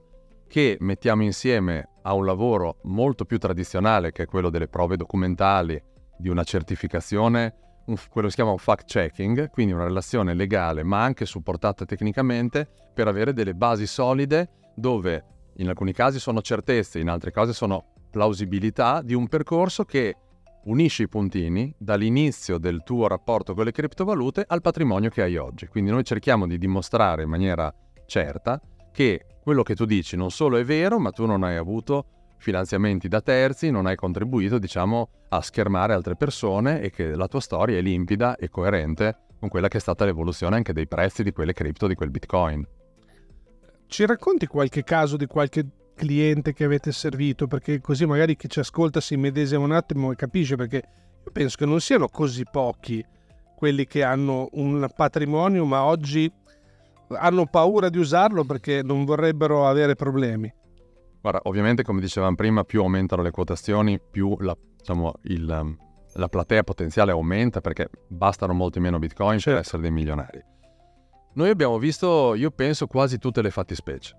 che 0.50 0.76
mettiamo 0.80 1.23
insieme 1.23 1.90
a 2.02 2.12
un 2.12 2.26
lavoro 2.26 2.78
molto 2.83 3.25
più 3.25 3.38
tradizionale, 3.38 4.11
che 4.11 4.25
è 4.25 4.26
quello 4.26 4.50
delle 4.50 4.66
prove 4.66 4.97
documentali, 4.97 5.80
di 6.19 6.28
una 6.28 6.42
certificazione, 6.42 7.54
un- 7.87 7.97
quello 8.11 8.26
che 8.26 8.30
si 8.33 8.35
chiama 8.35 8.50
un 8.50 8.59
fact-checking, 8.59 9.49
quindi 9.50 9.73
una 9.73 9.85
relazione 9.85 10.35
legale 10.35 10.83
ma 10.83 11.04
anche 11.04 11.25
supportata 11.25 11.85
tecnicamente 11.85 12.69
per 12.92 13.07
avere 13.07 13.33
delle 13.33 13.54
basi 13.54 13.87
solide 13.87 14.73
dove 14.75 15.25
in 15.59 15.69
alcuni 15.69 15.92
casi 15.92 16.19
sono 16.19 16.40
certezze, 16.42 16.99
in 16.99 17.09
altri 17.09 17.30
casi 17.30 17.52
sono 17.52 17.92
plausibilità 18.11 19.02
di 19.02 19.14
un 19.14 19.28
percorso 19.28 19.85
che 19.85 20.16
unisci 20.64 21.02
i 21.02 21.09
puntini 21.09 21.73
dall'inizio 21.78 22.59
del 22.59 22.83
tuo 22.83 23.07
rapporto 23.07 23.54
con 23.54 23.64
le 23.64 23.71
criptovalute 23.71 24.45
al 24.49 24.62
patrimonio 24.62 25.11
che 25.11 25.23
hai 25.23 25.37
oggi. 25.37 25.69
Quindi 25.69 25.92
noi 25.92 26.02
cerchiamo 26.02 26.49
di 26.49 26.59
dimostrare 26.59 27.23
in 27.23 27.28
maniera 27.28 27.73
certa 28.04 28.61
che 28.92 29.26
quello 29.42 29.62
che 29.62 29.75
tu 29.75 29.85
dici 29.85 30.16
non 30.16 30.30
solo 30.30 30.56
è 30.56 30.64
vero, 30.64 30.99
ma 30.99 31.11
tu 31.11 31.26
non 31.26 31.42
hai 31.42 31.56
avuto 31.56 32.06
finanziamenti 32.38 33.09
da 33.09 33.20
terzi, 33.20 33.70
non 33.70 33.87
hai 33.87 33.97
contribuito, 33.97 34.59
diciamo, 34.59 35.11
a 35.28 35.40
schermare 35.42 35.92
altre 35.92 36.16
persone 36.16 36.80
e 36.80 36.90
che 36.90 37.14
la 37.14 37.28
tua 37.28 37.40
storia 37.40 37.78
è 37.78 37.82
limpida 37.82 38.37
e 38.37 38.49
coerente 38.49 39.26
con 39.38 39.49
quella 39.49 39.68
che 39.68 39.78
è 39.78 39.80
stata 39.80 40.04
l'evoluzione 40.04 40.56
anche 40.56 40.73
dei 40.73 40.87
prezzi 40.87 41.23
di 41.23 41.32
quelle 41.32 41.52
cripto, 41.52 41.87
di 41.87 41.94
quel 41.94 42.11
Bitcoin. 42.11 42.66
Ci 43.87 44.06
racconti 44.06 44.47
qualche 44.47 44.85
caso 44.85 45.16
di 45.16 45.26
qualche 45.26 45.66
cliente 45.94 46.52
che 46.52 46.64
avete 46.64 46.92
servito? 46.92 47.47
Perché 47.47 47.80
così 47.80 48.06
magari 48.06 48.37
chi 48.37 48.49
ci 48.49 48.61
ascolta 48.61 49.00
si 49.00 49.16
medesima 49.16 49.62
un 49.62 49.73
attimo 49.73 50.12
e 50.12 50.16
capisce 50.16 50.56
perché 50.56 50.82
io 51.25 51.30
penso 51.32 51.56
che 51.56 51.66
non 51.66 51.80
siano 51.80 52.09
così 52.09 52.44
pochi 52.50 53.04
quelli 53.56 53.87
che 53.87 54.02
hanno 54.02 54.49
un 54.52 54.88
patrimonio 54.94 55.64
ma 55.66 55.85
oggi 55.85 56.32
hanno 57.18 57.46
paura 57.46 57.88
di 57.88 57.98
usarlo 57.98 58.44
perché 58.44 58.82
non 58.82 59.04
vorrebbero 59.04 59.66
avere 59.66 59.94
problemi. 59.94 60.52
Guarda, 61.20 61.40
ovviamente 61.44 61.82
come 61.82 62.00
dicevamo 62.00 62.34
prima, 62.34 62.64
più 62.64 62.80
aumentano 62.80 63.22
le 63.22 63.30
quotazioni, 63.30 64.00
più 64.00 64.36
la, 64.38 64.56
diciamo, 64.76 65.12
il, 65.24 65.48
um, 65.48 65.76
la 66.14 66.28
platea 66.28 66.62
potenziale 66.62 67.12
aumenta 67.12 67.60
perché 67.60 67.90
bastano 68.08 68.54
molti 68.54 68.80
meno 68.80 68.98
bitcoin 68.98 69.38
certo. 69.38 69.50
per 69.50 69.60
essere 69.60 69.82
dei 69.82 69.90
milionari. 69.90 70.42
Noi 71.34 71.50
abbiamo 71.50 71.78
visto, 71.78 72.34
io 72.34 72.50
penso, 72.50 72.86
quasi 72.86 73.18
tutte 73.18 73.42
le 73.42 73.50
fattispecie. 73.50 74.16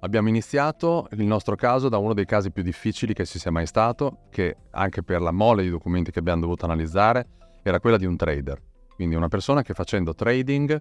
Abbiamo 0.00 0.28
iniziato 0.28 1.08
il 1.12 1.24
nostro 1.24 1.54
caso 1.54 1.88
da 1.88 1.98
uno 1.98 2.14
dei 2.14 2.24
casi 2.24 2.50
più 2.50 2.62
difficili 2.62 3.12
che 3.12 3.26
ci 3.26 3.38
sia 3.38 3.50
mai 3.50 3.66
stato, 3.66 4.20
che 4.30 4.56
anche 4.70 5.02
per 5.02 5.20
la 5.20 5.32
mole 5.32 5.62
di 5.62 5.70
documenti 5.70 6.10
che 6.10 6.20
abbiamo 6.20 6.42
dovuto 6.42 6.64
analizzare, 6.64 7.26
era 7.62 7.78
quella 7.78 7.96
di 7.96 8.06
un 8.06 8.16
trader. 8.16 8.60
Quindi 8.94 9.16
una 9.16 9.28
persona 9.28 9.62
che 9.62 9.74
facendo 9.74 10.14
trading 10.14 10.80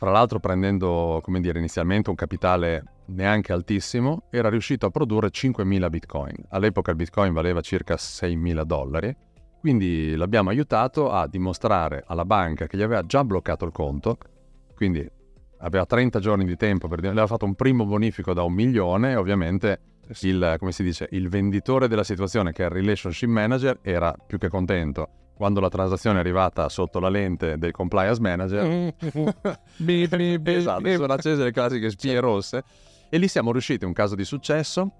fra 0.00 0.10
l'altro 0.10 0.40
prendendo, 0.40 1.20
come 1.22 1.40
dire, 1.40 1.58
inizialmente 1.58 2.08
un 2.08 2.16
capitale 2.16 2.84
neanche 3.08 3.52
altissimo, 3.52 4.22
era 4.30 4.48
riuscito 4.48 4.86
a 4.86 4.90
produrre 4.90 5.28
5.000 5.28 5.90
bitcoin. 5.90 6.36
All'epoca 6.48 6.90
il 6.92 6.96
bitcoin 6.96 7.34
valeva 7.34 7.60
circa 7.60 7.96
6.000 7.96 8.62
dollari, 8.62 9.14
quindi 9.60 10.16
l'abbiamo 10.16 10.48
aiutato 10.48 11.10
a 11.10 11.26
dimostrare 11.26 12.02
alla 12.06 12.24
banca 12.24 12.66
che 12.66 12.78
gli 12.78 12.82
aveva 12.82 13.04
già 13.04 13.22
bloccato 13.24 13.66
il 13.66 13.72
conto, 13.72 14.16
quindi 14.74 15.06
aveva 15.58 15.84
30 15.84 16.18
giorni 16.18 16.46
di 16.46 16.56
tempo 16.56 16.88
per 16.88 17.00
dire, 17.00 17.12
aveva 17.12 17.26
fatto 17.26 17.44
un 17.44 17.54
primo 17.54 17.84
bonifico 17.84 18.32
da 18.32 18.42
un 18.42 18.54
milione. 18.54 19.10
E 19.10 19.16
ovviamente 19.16 19.80
il, 20.22 20.56
come 20.58 20.72
si 20.72 20.82
dice, 20.82 21.08
il 21.10 21.28
venditore 21.28 21.88
della 21.88 22.04
situazione 22.04 22.52
che 22.52 22.62
è 22.62 22.68
il 22.68 22.72
relationship 22.72 23.28
manager 23.28 23.78
era 23.82 24.16
più 24.26 24.38
che 24.38 24.48
contento 24.48 25.10
quando 25.40 25.60
la 25.60 25.70
transazione 25.70 26.18
è 26.18 26.20
arrivata 26.20 26.68
sotto 26.68 27.00
la 27.00 27.08
lente 27.08 27.56
del 27.56 27.70
compliance 27.70 28.20
manager, 28.20 28.92
beep, 29.78 30.14
beep, 30.14 30.46
esatto, 30.48 30.92
sono 30.92 31.12
accese 31.14 31.44
le 31.44 31.50
classiche 31.50 31.88
spie 31.88 32.20
rosse. 32.20 32.62
E 33.08 33.16
lì 33.16 33.26
siamo 33.26 33.50
riusciti, 33.50 33.86
un 33.86 33.94
caso 33.94 34.14
di 34.14 34.24
successo 34.24 34.92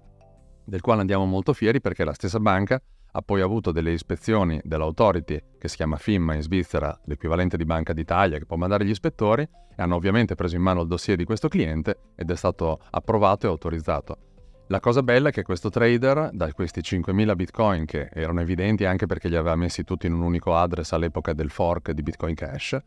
del 0.65 0.81
quale 0.81 1.01
andiamo 1.01 1.25
molto 1.25 1.53
fieri 1.53 1.79
perché 1.79 2.03
la 2.03 2.13
stessa 2.13 2.39
banca 2.39 2.81
ha 3.11 3.21
poi 3.21 3.41
avuto 3.41 3.71
delle 3.71 3.91
ispezioni 3.91 4.59
dell'autority 4.63 5.39
che 5.59 5.67
si 5.67 5.75
chiama 5.75 5.97
FIMMA 5.97 6.33
in 6.33 6.41
Svizzera, 6.41 6.99
l'equivalente 7.05 7.55
di 7.55 7.65
Banca 7.65 7.93
d'Italia 7.93 8.39
che 8.39 8.47
può 8.47 8.55
mandare 8.57 8.83
gli 8.83 8.89
ispettori. 8.89 9.43
E 9.43 9.79
hanno 9.79 9.93
ovviamente 9.93 10.33
preso 10.33 10.55
in 10.55 10.63
mano 10.63 10.81
il 10.81 10.87
dossier 10.87 11.17
di 11.17 11.23
questo 11.23 11.49
cliente 11.49 12.13
ed 12.15 12.31
è 12.31 12.35
stato 12.35 12.79
approvato 12.89 13.45
e 13.45 13.49
autorizzato. 13.49 14.30
La 14.71 14.79
cosa 14.79 15.03
bella 15.03 15.27
è 15.27 15.31
che 15.33 15.43
questo 15.43 15.69
trader, 15.69 16.29
da 16.31 16.53
questi 16.53 16.79
5.000 16.79 17.35
bitcoin 17.35 17.83
che 17.83 18.07
erano 18.09 18.39
evidenti 18.39 18.85
anche 18.85 19.05
perché 19.05 19.27
li 19.27 19.35
aveva 19.35 19.57
messi 19.57 19.83
tutti 19.83 20.07
in 20.07 20.13
un 20.13 20.21
unico 20.21 20.55
address 20.55 20.93
all'epoca 20.93 21.33
del 21.33 21.49
fork 21.49 21.91
di 21.91 22.01
Bitcoin 22.01 22.35
Cash, 22.35 22.79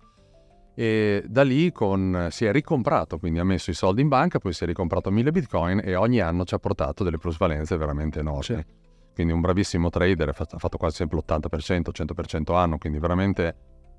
e 0.74 1.22
da 1.26 1.42
lì 1.42 1.72
con, 1.72 2.28
si 2.30 2.46
è 2.46 2.52
ricomprato, 2.52 3.18
quindi 3.18 3.38
ha 3.38 3.44
messo 3.44 3.70
i 3.70 3.74
soldi 3.74 4.00
in 4.00 4.08
banca, 4.08 4.38
poi 4.38 4.54
si 4.54 4.64
è 4.64 4.66
ricomprato 4.66 5.10
1000 5.10 5.30
bitcoin 5.30 5.82
e 5.84 5.94
ogni 5.94 6.20
anno 6.20 6.46
ci 6.46 6.54
ha 6.54 6.58
portato 6.58 7.04
delle 7.04 7.18
plusvalenze 7.18 7.76
veramente 7.76 8.20
enormi. 8.20 8.42
Sì. 8.42 8.64
Quindi 9.12 9.34
un 9.34 9.42
bravissimo 9.42 9.90
trader, 9.90 10.30
ha 10.30 10.32
fatto 10.32 10.78
quasi 10.78 10.96
sempre 10.96 11.18
l'80%, 11.18 11.90
100% 11.92 12.56
anno, 12.56 12.78
quindi 12.78 12.98
veramente 12.98 13.56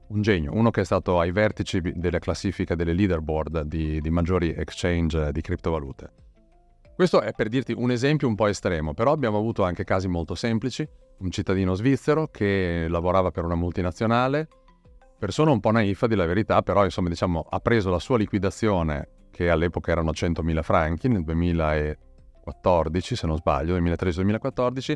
un 0.08 0.24
genio, 0.24 0.56
uno 0.56 0.72
che 0.72 0.82
è 0.82 0.86
stato 0.86 1.20
ai 1.20 1.32
vertici 1.32 1.82
della 1.82 2.18
classifica 2.18 2.74
delle 2.74 2.94
leaderboard 2.94 3.62
di, 3.62 4.02
di 4.02 4.10
maggiori 4.10 4.56
exchange 4.56 5.32
di 5.32 5.42
criptovalute. 5.42 6.25
Questo 6.96 7.20
è 7.20 7.34
per 7.34 7.50
dirti 7.50 7.74
un 7.76 7.92
esempio 7.92 8.26
un 8.26 8.36
po' 8.36 8.48
estremo, 8.48 8.94
però 8.94 9.12
abbiamo 9.12 9.38
avuto 9.38 9.64
anche 9.64 9.84
casi 9.84 10.08
molto 10.08 10.34
semplici. 10.34 10.88
Un 11.18 11.30
cittadino 11.30 11.74
svizzero 11.74 12.28
che 12.28 12.86
lavorava 12.88 13.32
per 13.32 13.44
una 13.44 13.56
multinazionale, 13.56 14.48
persona 15.20 15.52
un 15.52 15.60
po' 15.60 15.72
naifa 15.72 16.08
di 16.08 16.16
la 16.16 16.26
verità, 16.26 16.62
però 16.62 16.86
insomma 16.86 17.10
diciamo 17.10 17.46
ha 17.50 17.60
preso 17.60 17.90
la 17.90 18.00
sua 18.00 18.18
liquidazione, 18.18 19.10
che 19.30 19.50
all'epoca 19.50 19.92
erano 19.92 20.12
100.000 20.12 20.62
franchi 20.62 21.10
nel 21.10 21.26
2014 21.26 23.16
se 23.18 23.28
non 23.28 23.36
sbaglio, 23.36 23.78
2013-2014, 23.78 24.96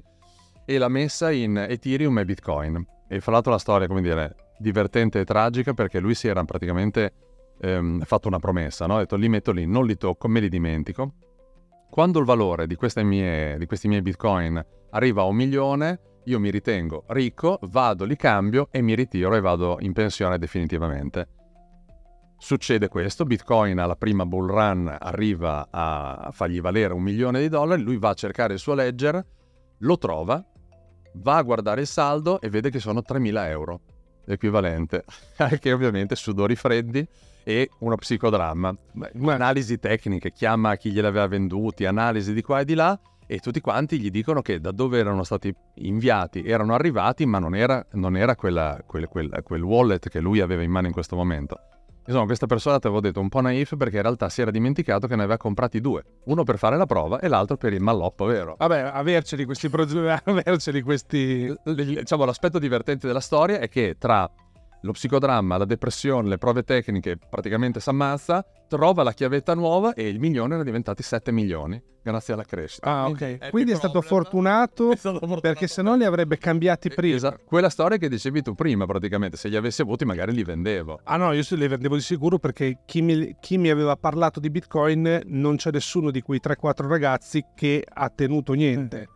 e 0.64 0.78
l'ha 0.78 0.88
messa 0.88 1.32
in 1.32 1.58
Ethereum 1.58 2.18
e 2.20 2.24
Bitcoin. 2.24 2.86
E 3.10 3.20
fra 3.20 3.34
l'altro 3.34 3.52
la 3.52 3.58
storia, 3.58 3.88
come 3.88 4.02
dire, 4.02 4.54
divertente 4.58 5.20
e 5.20 5.26
tragica 5.26 5.74
perché 5.74 6.00
lui 6.00 6.16
si 6.16 6.30
era 6.30 6.46
praticamente 6.46 7.12
ehm, 7.60 8.04
fatto 8.04 8.30
una 8.30 8.40
promessa, 8.40 8.86
no? 8.86 8.96
ha 8.96 9.00
detto 9.00 9.18
li 9.18 9.28
metto 9.28 9.52
lì, 9.52 9.66
non 9.66 9.86
li 9.86 9.98
tocco, 9.98 10.30
me 10.30 10.40
li 10.40 10.48
dimentico 10.48 11.16
quando 11.90 12.20
il 12.20 12.26
valore 12.26 12.68
di, 12.68 12.78
mie, 13.04 13.58
di 13.58 13.66
questi 13.66 13.88
miei 13.88 14.02
bitcoin 14.02 14.64
arriva 14.92 15.22
a 15.22 15.26
un 15.26 15.36
milione, 15.36 16.00
io 16.26 16.40
mi 16.40 16.52
ritengo 16.52 17.06
ricco, 17.08 17.60
vado, 17.64 18.06
li 18.06 18.16
cambio 18.16 18.68
e 18.72 18.82
mi 18.82 18.94
ritiro 18.96 19.36
e 19.36 19.40
vado 19.40 19.78
in 19.80 19.94
pensione 19.94 20.38
definitivamente. 20.38 21.28
Succede 22.38 22.88
questo, 22.88 23.26
Bitcoin 23.26 23.80
alla 23.80 23.98
prima 23.98 24.26
bull 24.26 24.48
run 24.48 24.96
arriva 24.98 25.68
a 25.70 26.30
fargli 26.32 26.62
valere 26.62 26.94
un 26.94 27.02
milione 27.02 27.42
di 27.42 27.50
dollari, 27.50 27.82
lui 27.82 27.98
va 27.98 28.10
a 28.10 28.14
cercare 28.14 28.54
il 28.54 28.60
suo 28.60 28.76
ledger, 28.76 29.22
lo 29.80 29.98
trova, 29.98 30.42
va 31.16 31.36
a 31.36 31.42
guardare 31.42 31.82
il 31.82 31.88
saldo 31.88 32.40
e 32.40 32.50
vede 32.50 32.70
che 32.70 32.80
sono 32.80 33.02
3.000 33.06 33.48
euro, 33.50 33.82
l'equivalente, 34.24 35.04
che 35.60 35.74
ovviamente 35.74 36.16
sudori 36.16 36.56
freddi, 36.56 37.06
e 37.44 37.70
uno 37.80 37.96
psicodramma. 37.96 38.76
Analisi 39.28 39.80
tecniche, 39.80 40.32
chiama 40.32 40.76
chi 40.76 40.92
gliel'aveva 40.92 41.28
venduti, 41.28 41.86
analisi 41.86 42.34
di 42.34 42.42
qua 42.42 42.60
e 42.60 42.66
di 42.66 42.74
là 42.74 43.00
e 43.32 43.38
tutti 43.38 43.62
quanti 43.62 44.00
gli 44.00 44.10
dicono 44.10 44.42
che 44.42 44.60
da 44.60 44.72
dove 44.72 44.98
erano 44.98 45.24
stati 45.24 45.54
inviati 45.76 46.44
erano 46.44 46.74
arrivati, 46.74 47.28
ma 47.28 47.38
non 47.38 47.54
era, 47.54 47.86
non 47.92 48.18
era 48.18 48.36
quella, 48.36 48.82
quel, 48.84 49.08
quel, 49.08 49.42
quel, 49.44 49.62
wallet 49.62 50.10
che 50.10 50.20
lui 50.20 50.40
aveva 50.40 50.64
in 50.64 50.72
mano 50.72 50.88
in 50.88 50.94
questo 50.94 51.16
momento. 51.16 51.60
Insomma, 52.08 52.26
questa 52.26 52.48
persona, 52.48 52.80
ti 52.80 52.88
avevo 52.88 53.02
detto, 53.02 53.20
un 53.20 53.30
po' 53.30 53.40
naif 53.40 53.78
perché 53.78 53.98
in 53.98 54.02
realtà 54.02 54.30
si 54.30 54.42
era 54.42 54.50
dimenticato 54.50 55.06
che 55.06 55.16
ne 55.16 55.22
aveva 55.22 55.38
comprati 55.38 55.80
due. 55.80 56.04
Uno 56.24 56.44
per 56.44 56.58
fare 56.58 56.76
la 56.76 56.88
prova 56.88 57.20
e 57.20 57.28
l'altro 57.28 57.56
per 57.56 57.72
il 57.72 57.82
malloppo, 57.82 58.26
vero? 58.26 58.56
Vabbè, 58.58 58.90
averceli 58.94 59.46
questi... 59.46 59.70
averceli 60.26 60.82
questi... 60.82 61.54
Diciamo, 61.64 62.26
l'aspetto 62.26 62.58
divertente 62.58 63.06
della 63.06 63.20
storia 63.20 63.60
è 63.60 63.70
che 63.70 63.98
tra 64.00 64.28
lo 64.82 64.92
psicodramma, 64.92 65.58
la 65.58 65.66
depressione, 65.66 66.30
le 66.30 66.38
prove 66.38 66.64
tecniche, 66.64 67.18
praticamente 67.18 67.80
si 67.80 67.90
ammazza, 67.90 68.46
trova 68.68 69.04
la 69.04 69.14
chiavetta 69.14 69.54
nuova 69.54 69.94
e 69.94 70.08
il 70.08 70.20
milione 70.20 70.50
erano 70.50 70.64
diventati 70.64 71.04
7 71.04 71.32
milioni 71.32 71.82
grazie 72.02 72.34
alla 72.34 72.44
crescita. 72.44 72.90
Ah, 72.90 73.08
ok. 73.08 73.50
Quindi 73.50 73.72
è 73.72 73.76
stato, 73.76 74.02
fortunato, 74.02 74.92
è 74.92 74.96
stato 74.96 75.20
fortunato 75.20 75.42
perché 75.42 75.68
se 75.68 75.82
no 75.82 75.96
li 75.96 76.06
avrebbe 76.06 76.38
cambiati 76.38 76.90
prima. 76.90 77.16
Esatto. 77.16 77.42
Quella 77.46 77.70
storia 77.70 77.98
che 77.98 78.10
dicevi 78.10 78.42
tu 78.42 78.56
prima, 78.56 78.86
praticamente, 78.86 79.38
se 79.38 79.50
li 79.50 79.56
avessi 79.56 79.82
avuti 79.82 80.06
magari 80.06 80.34
li 80.34 80.44
vendevo. 80.44 81.02
Ah 81.04 81.18
no, 81.18 81.32
io 81.34 81.44
se 81.44 81.56
li 81.56 81.68
vendevo 81.68 81.96
di 81.96 82.02
sicuro 82.02 82.40
perché 82.40 82.80
chi 82.86 83.02
mi, 83.02 83.36
chi 83.40 83.58
mi 83.58 83.70
aveva 83.70 83.96
parlato 83.96 84.40
di 84.40 84.50
Bitcoin 84.50 85.22
non 85.26 85.58
c'è 85.58 85.72
nessuno 85.72 86.12
di 86.12 86.22
quei 86.22 86.40
3-4 86.44 86.88
ragazzi 86.88 87.44
che 87.56 87.84
ha 87.88 88.10
tenuto 88.10 88.54
niente. 88.54 89.08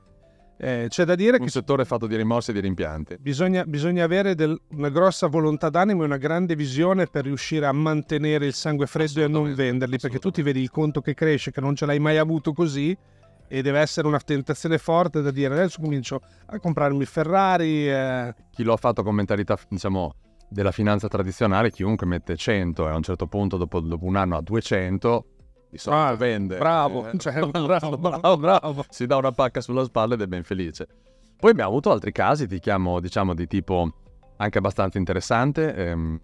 Eh, 0.63 0.85
c'è 0.87 1.03
da 1.03 1.15
dire 1.15 1.39
un 1.39 1.43
che... 1.43 1.51
Settore 1.51 1.83
fatto 1.83 2.07
di 2.07 2.15
rimorsi 2.15 2.51
e 2.51 2.53
di 2.53 2.61
rimpianti. 2.61 3.17
Bisogna, 3.19 3.65
bisogna 3.65 4.05
avere 4.05 4.33
del, 4.33 4.57
una 4.69 4.87
grossa 4.87 5.27
volontà 5.27 5.69
d'animo 5.69 6.03
e 6.03 6.05
una 6.05 6.15
grande 6.15 6.55
visione 6.55 7.07
per 7.07 7.25
riuscire 7.25 7.65
a 7.65 7.73
mantenere 7.73 8.45
il 8.45 8.53
sangue 8.53 8.87
freddo 8.87 9.19
e 9.19 9.23
a 9.23 9.27
non 9.27 9.53
venderli, 9.53 9.99
perché 9.99 10.19
tu 10.19 10.31
ti 10.31 10.41
vedi 10.41 10.61
il 10.61 10.69
conto 10.69 11.01
che 11.01 11.15
cresce, 11.15 11.51
che 11.51 11.59
non 11.59 11.75
ce 11.75 11.85
l'hai 11.85 11.99
mai 11.99 12.17
avuto 12.17 12.53
così, 12.53 12.97
e 13.45 13.61
deve 13.61 13.79
essere 13.79 14.07
una 14.07 14.19
tentazione 14.19 14.77
forte 14.77 15.21
da 15.21 15.31
dire 15.31 15.53
adesso 15.53 15.81
comincio 15.81 16.21
a 16.45 16.57
comprarmi 16.57 17.03
Ferrari. 17.03 17.89
Eh. 17.89 18.33
Chi 18.51 18.63
lo 18.63 18.71
ha 18.71 18.77
fatto 18.77 19.03
con 19.03 19.15
mentalità, 19.15 19.59
diciamo, 19.67 20.13
della 20.47 20.71
finanza 20.71 21.09
tradizionale, 21.09 21.71
chiunque 21.71 22.07
mette 22.07 22.37
100 22.37 22.87
e 22.87 22.89
a 22.89 22.95
un 22.95 23.03
certo 23.03 23.27
punto 23.27 23.57
dopo, 23.57 23.81
dopo 23.81 24.05
un 24.05 24.15
anno 24.15 24.37
a 24.37 24.41
200 24.41 25.25
di 25.73 25.79
solito 25.79 26.03
ah, 26.03 26.15
vende. 26.15 26.57
Bravo, 26.59 27.09
eh, 27.09 27.17
cioè, 27.17 27.39
bravo, 27.49 27.97
bravo, 27.97 28.37
bravo. 28.37 28.85
Si 28.89 29.07
dà 29.07 29.17
una 29.17 29.31
pacca 29.31 29.59
sulla 29.59 29.83
spalla 29.83 30.13
ed 30.13 30.21
è 30.21 30.27
ben 30.27 30.43
felice. 30.43 30.87
Poi 31.35 31.49
abbiamo 31.49 31.71
avuto 31.71 31.91
altri 31.91 32.11
casi, 32.11 32.47
ti 32.47 32.59
chiamo, 32.59 32.99
diciamo, 32.99 33.33
di 33.33 33.47
tipo 33.47 33.91
anche 34.37 34.57
abbastanza 34.59 34.99
interessante, 34.99 35.73
ehm, 35.73 36.19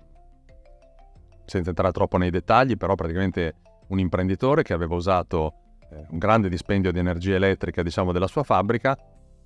senza 1.46 1.70
entrare 1.70 1.92
troppo 1.92 2.18
nei 2.18 2.30
dettagli, 2.30 2.78
però 2.78 2.94
praticamente 2.94 3.56
un 3.88 3.98
imprenditore 4.00 4.62
che 4.62 4.74
aveva 4.74 4.94
usato 4.94 5.54
eh, 5.92 6.06
un 6.10 6.20
grande 6.20 6.48
dispendio 6.48 6.92
di 6.92 7.00
energia 7.00 7.34
elettrica, 7.36 7.82
diciamo, 7.82 8.12
della 8.12 8.28
sua 8.28 8.44
fabbrica, 8.44 8.96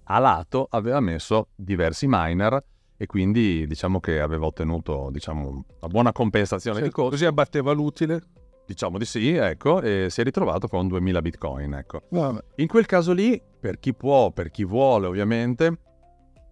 a 0.03 0.19
lato 0.19 0.67
aveva 0.69 0.99
messo 0.99 1.47
diversi 1.55 2.07
miner 2.09 2.61
e 2.97 3.05
quindi 3.05 3.65
diciamo 3.65 4.01
che 4.01 4.19
aveva 4.19 4.45
ottenuto 4.47 5.07
diciamo, 5.11 5.47
una 5.47 5.87
buona 5.89 6.11
compensazione 6.11 6.79
Sì, 6.79 6.83
di 6.83 6.89
costo. 6.89 7.11
così 7.11 7.25
abbatteva 7.25 7.71
l'utile. 7.71 8.21
Diciamo 8.65 8.97
di 8.97 9.05
sì, 9.05 9.33
ecco, 9.33 9.81
e 9.81 10.07
si 10.09 10.21
è 10.21 10.23
ritrovato 10.23 10.67
con 10.67 10.87
2000 10.87 11.21
bitcoin, 11.21 11.73
ecco. 11.73 12.03
Vabbè. 12.09 12.43
In 12.57 12.67
quel 12.67 12.85
caso 12.85 13.11
lì, 13.11 13.41
per 13.59 13.79
chi 13.79 13.93
può, 13.93 14.31
per 14.31 14.51
chi 14.51 14.63
vuole 14.63 15.07
ovviamente, 15.07 15.79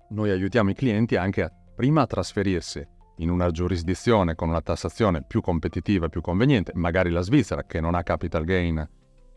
noi 0.09 0.29
aiutiamo 0.29 0.71
i 0.71 0.73
clienti 0.73 1.15
anche 1.15 1.43
a, 1.43 1.51
prima 1.75 2.01
a 2.01 2.07
trasferirsi 2.07 2.85
in 3.17 3.29
una 3.29 3.49
giurisdizione 3.51 4.35
con 4.35 4.49
una 4.49 4.61
tassazione 4.61 5.23
più 5.23 5.41
competitiva, 5.41 6.09
più 6.09 6.21
conveniente, 6.21 6.71
magari 6.75 7.09
la 7.09 7.21
Svizzera 7.21 7.63
che 7.63 7.79
non 7.79 7.95
ha 7.95 8.03
capital 8.03 8.43
gain 8.43 8.89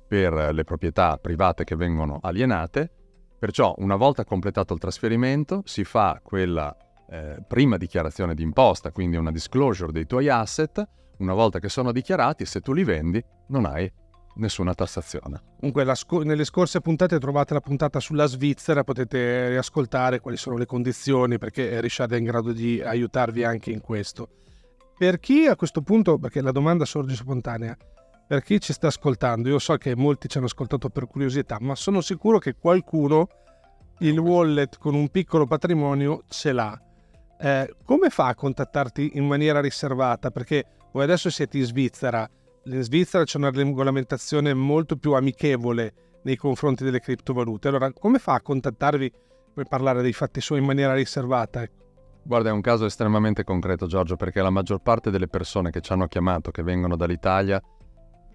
per 0.06 0.32
le 0.52 0.64
proprietà 0.64 1.16
private 1.18 1.64
che 1.64 1.76
vengono 1.76 2.18
alienate. 2.22 2.90
Perciò 3.38 3.74
una 3.78 3.96
volta 3.96 4.24
completato 4.24 4.72
il 4.72 4.80
trasferimento 4.80 5.62
si 5.64 5.84
fa 5.84 6.20
quella 6.22 6.74
eh, 7.10 7.36
prima 7.46 7.76
dichiarazione 7.76 8.34
di 8.34 8.42
imposta, 8.42 8.90
quindi 8.90 9.16
una 9.16 9.30
disclosure 9.30 9.92
dei 9.92 10.06
tuoi 10.06 10.28
asset. 10.28 10.82
Una 11.18 11.32
volta 11.34 11.58
che 11.58 11.68
sono 11.68 11.92
dichiarati, 11.92 12.44
se 12.44 12.60
tu 12.60 12.72
li 12.72 12.84
vendi, 12.84 13.22
non 13.48 13.66
hai 13.66 13.90
nessuna 14.36 14.74
tassazione. 14.74 15.42
Comunque, 15.58 15.94
sco- 15.94 16.22
nelle 16.22 16.44
scorse 16.44 16.80
puntate 16.80 17.18
trovate 17.18 17.54
la 17.54 17.60
puntata 17.60 18.00
sulla 18.00 18.26
Svizzera, 18.26 18.82
potete 18.82 19.48
riascoltare 19.48 20.20
quali 20.20 20.36
sono 20.36 20.56
le 20.56 20.66
condizioni 20.66 21.38
perché 21.38 21.80
Richard 21.80 22.12
è 22.12 22.16
in 22.16 22.24
grado 22.24 22.52
di 22.52 22.80
aiutarvi 22.82 23.44
anche 23.44 23.70
in 23.70 23.80
questo. 23.80 24.28
Per 24.96 25.18
chi 25.18 25.46
a 25.46 25.56
questo 25.56 25.82
punto, 25.82 26.18
perché 26.18 26.40
la 26.40 26.52
domanda 26.52 26.84
sorge 26.84 27.14
spontanea, 27.14 27.76
per 28.26 28.42
chi 28.42 28.60
ci 28.60 28.72
sta 28.72 28.86
ascoltando, 28.86 29.48
io 29.48 29.58
so 29.58 29.76
che 29.76 29.94
molti 29.94 30.28
ci 30.28 30.38
hanno 30.38 30.46
ascoltato 30.46 30.88
per 30.88 31.06
curiosità, 31.06 31.58
ma 31.60 31.74
sono 31.74 32.00
sicuro 32.00 32.38
che 32.38 32.54
qualcuno 32.54 33.28
il 33.98 34.18
wallet 34.18 34.78
con 34.78 34.94
un 34.94 35.08
piccolo 35.08 35.46
patrimonio 35.46 36.22
ce 36.28 36.52
l'ha. 36.52 36.78
Eh, 37.38 37.74
come 37.84 38.10
fa 38.10 38.28
a 38.28 38.34
contattarti 38.34 39.12
in 39.14 39.26
maniera 39.26 39.60
riservata? 39.60 40.30
Perché 40.30 40.64
voi 40.94 41.02
adesso 41.02 41.28
siete 41.28 41.58
in 41.58 41.64
Svizzera, 41.64 42.28
in 42.66 42.82
Svizzera 42.82 43.24
c'è 43.24 43.36
una 43.36 43.50
regolamentazione 43.50 44.54
molto 44.54 44.96
più 44.96 45.12
amichevole 45.14 46.20
nei 46.22 46.36
confronti 46.36 46.84
delle 46.84 47.00
criptovalute. 47.00 47.66
Allora, 47.66 47.92
come 47.92 48.20
fa 48.20 48.34
a 48.34 48.40
contattarvi 48.40 49.12
per 49.54 49.66
parlare 49.66 50.02
dei 50.02 50.12
fatti 50.12 50.40
suoi 50.40 50.60
in 50.60 50.64
maniera 50.64 50.94
riservata? 50.94 51.64
Guarda, 52.22 52.50
è 52.50 52.52
un 52.52 52.60
caso 52.60 52.84
estremamente 52.84 53.42
concreto, 53.42 53.86
Giorgio, 53.86 54.14
perché 54.14 54.40
la 54.40 54.50
maggior 54.50 54.82
parte 54.82 55.10
delle 55.10 55.26
persone 55.26 55.70
che 55.70 55.80
ci 55.80 55.92
hanno 55.92 56.06
chiamato, 56.06 56.52
che 56.52 56.62
vengono 56.62 56.94
dall'Italia, 56.94 57.60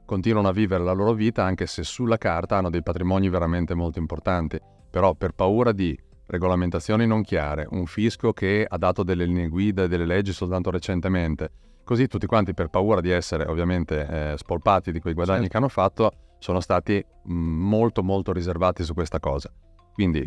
continuano 0.05 0.49
a 0.49 0.51
vivere 0.53 0.83
la 0.83 0.91
loro 0.91 1.13
vita 1.13 1.45
anche 1.45 1.65
se 1.65 1.83
sulla 1.83 2.17
carta 2.17 2.57
hanno 2.57 2.69
dei 2.69 2.83
patrimoni 2.83 3.29
veramente 3.29 3.73
molto 3.73 3.99
importanti. 3.99 4.59
Però 4.91 5.13
per 5.13 5.31
paura 5.31 5.71
di 5.71 5.97
regolamentazioni 6.25 7.07
non 7.07 7.23
chiare, 7.23 7.65
un 7.69 7.85
fisco 7.85 8.33
che 8.33 8.65
ha 8.67 8.77
dato 8.77 9.03
delle 9.03 9.23
linee 9.23 9.47
guida 9.47 9.83
e 9.83 9.87
delle 9.87 10.05
leggi 10.05 10.33
soltanto 10.33 10.69
recentemente, 10.69 11.51
così 11.89 12.05
tutti 12.05 12.27
quanti 12.27 12.53
per 12.53 12.67
paura 12.67 13.01
di 13.01 13.10
essere 13.10 13.46
ovviamente 13.46 14.05
eh, 14.05 14.38
spolpati 14.38 14.91
di 14.91 15.00
quei 15.00 15.15
guadagni 15.15 15.48
Certo. 15.48 15.51
che 15.51 15.58
hanno 15.58 15.69
fatto, 15.69 16.12
sono 16.38 16.60
stati 16.60 17.03
mh, 17.24 17.34
molto 17.34 18.03
molto 18.03 18.31
riservati 18.31 18.84
su 18.84 18.93
questa 18.93 19.19
cosa. 19.19 19.51
Quindi 19.91 20.24